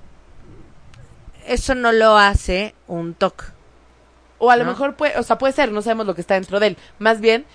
[1.47, 3.51] eso no lo hace un TOC.
[4.37, 6.59] O a lo mejor puede, o sea, puede ser, no sabemos lo que está dentro
[6.59, 6.77] de él.
[6.99, 7.45] Más bien,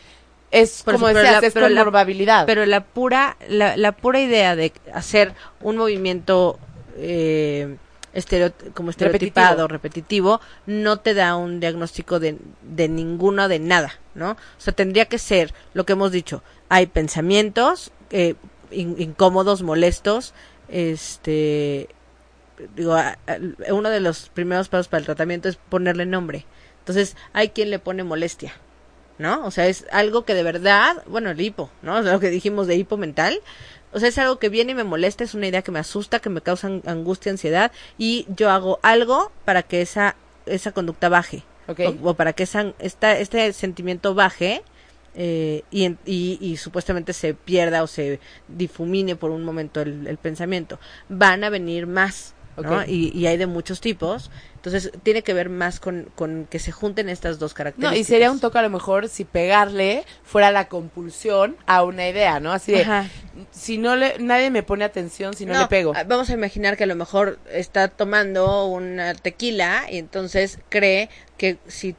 [0.51, 2.47] es Por como eso, decías, la- es pero con la- probabilidad.
[2.47, 6.59] Pero la pura, la, la pura idea de hacer un movimiento
[6.97, 7.76] eh,
[8.14, 10.41] estereo- como estereotipado, repetitivo.
[10.66, 14.32] no te da un diagnóstico de, de ninguno, de nada, ¿no?
[14.32, 16.43] O sea, tendría que ser lo que hemos dicho.
[16.68, 18.34] Hay pensamientos eh,
[18.70, 20.32] in- incómodos, molestos,
[20.68, 21.88] este...
[22.76, 26.46] Digo, a- a- uno de los primeros pasos para el tratamiento es ponerle nombre.
[26.80, 28.52] Entonces, hay quien le pone molestia.
[29.18, 29.44] ¿no?
[29.44, 31.96] O sea, es algo que de verdad, bueno, el hipo, ¿no?
[31.98, 33.38] O sea, lo que dijimos de hipo mental.
[33.92, 36.20] O sea, es algo que viene y me molesta, es una idea que me asusta,
[36.20, 41.11] que me causa an- angustia, ansiedad, y yo hago algo para que esa, esa conducta
[41.11, 41.42] baje.
[42.02, 44.62] O, o para que esa, esta, este sentimiento baje
[45.14, 50.16] eh, y, y, y supuestamente se pierda o se difumine por un momento el, el
[50.16, 50.78] pensamiento.
[51.11, 52.84] Van a venir más, ¿no?
[52.84, 54.30] Y, y hay de muchos tipos.
[54.57, 57.98] Entonces, tiene que ver más con, con que se junten estas dos No, características.
[57.98, 62.40] y sería un toque a lo mejor si pegarle fuera la compulsión a una idea,
[62.40, 62.53] ¿no?
[62.53, 63.07] Así de, Ajá.
[63.51, 65.92] si no le, nadie me pone atención si no, le pego.
[65.96, 71.09] ah, Vamos a imaginar que a lo mejor está tomando una tequila y entonces cree
[71.38, 71.96] que si,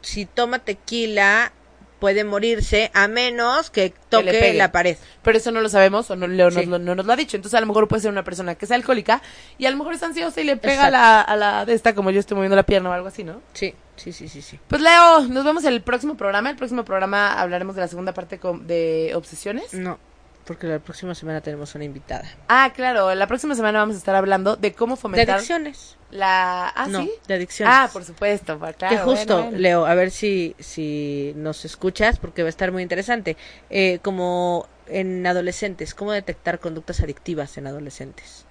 [0.00, 1.52] si toma tequila
[1.98, 4.96] puede morirse a menos que toque la pared.
[5.22, 6.66] Pero eso no lo sabemos o no, Leo nos Sí.
[6.66, 7.36] lo- no nos lo ha dicho.
[7.36, 9.22] Entonces a lo mejor puede ser una persona que es alcohólica
[9.58, 11.94] y a lo mejor es ansiosa y le pega a la, a la de esta
[11.94, 13.40] como yo estoy moviendo la pierna o algo así, ¿no?
[13.54, 14.58] Sí, sí, sí, sí, sí.
[14.68, 16.50] Pues Leo, nos vemos en el próximo programa.
[16.50, 19.72] El próximo programa hablaremos de la segunda parte de obsesiones.
[19.74, 19.98] No,
[20.46, 22.24] porque la próxima semana tenemos una invitada.
[22.48, 25.96] Ah, claro, la próxima semana vamos a estar hablando de cómo De fomentar adicciones.
[26.10, 26.68] la...
[26.74, 27.10] Ah, no, ¿sí?
[27.28, 27.74] de adicciones.
[27.76, 28.96] Ah, por supuesto, pa- claro.
[28.96, 29.58] que justo, bueno, bueno.
[29.58, 33.36] Leo, a ver si, si nos escuchas, porque va a estar muy interesante.
[33.70, 38.46] Eh, como en adolescentes, cómo detectar conductas adictivas en adolescentes.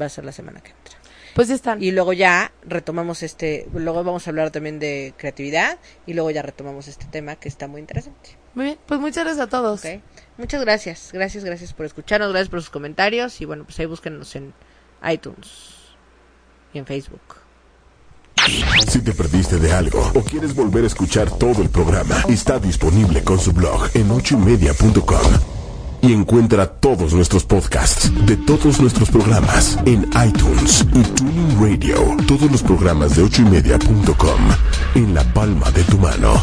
[0.00, 0.96] Va a ser la semana que entra.
[1.34, 1.82] Pues ya están.
[1.82, 6.40] Y luego ya retomamos este, luego vamos a hablar también de creatividad y luego ya
[6.40, 8.38] retomamos este tema que está muy interesante.
[8.56, 9.82] Muy bien, pues muchas gracias a todos.
[10.38, 14.34] Muchas gracias, gracias, gracias por escucharnos, gracias por sus comentarios y bueno, pues ahí búsquenos
[14.34, 14.54] en
[15.06, 15.92] iTunes
[16.72, 17.20] y en Facebook.
[18.88, 23.22] Si te perdiste de algo o quieres volver a escuchar todo el programa, está disponible
[23.22, 25.32] con su blog en ochoymedia.com.
[26.00, 32.16] Y encuentra todos nuestros podcasts de todos nuestros programas en iTunes y Tuning Radio.
[32.26, 34.40] Todos los programas de ochoymedia.com
[34.94, 36.42] en la palma de tu mano.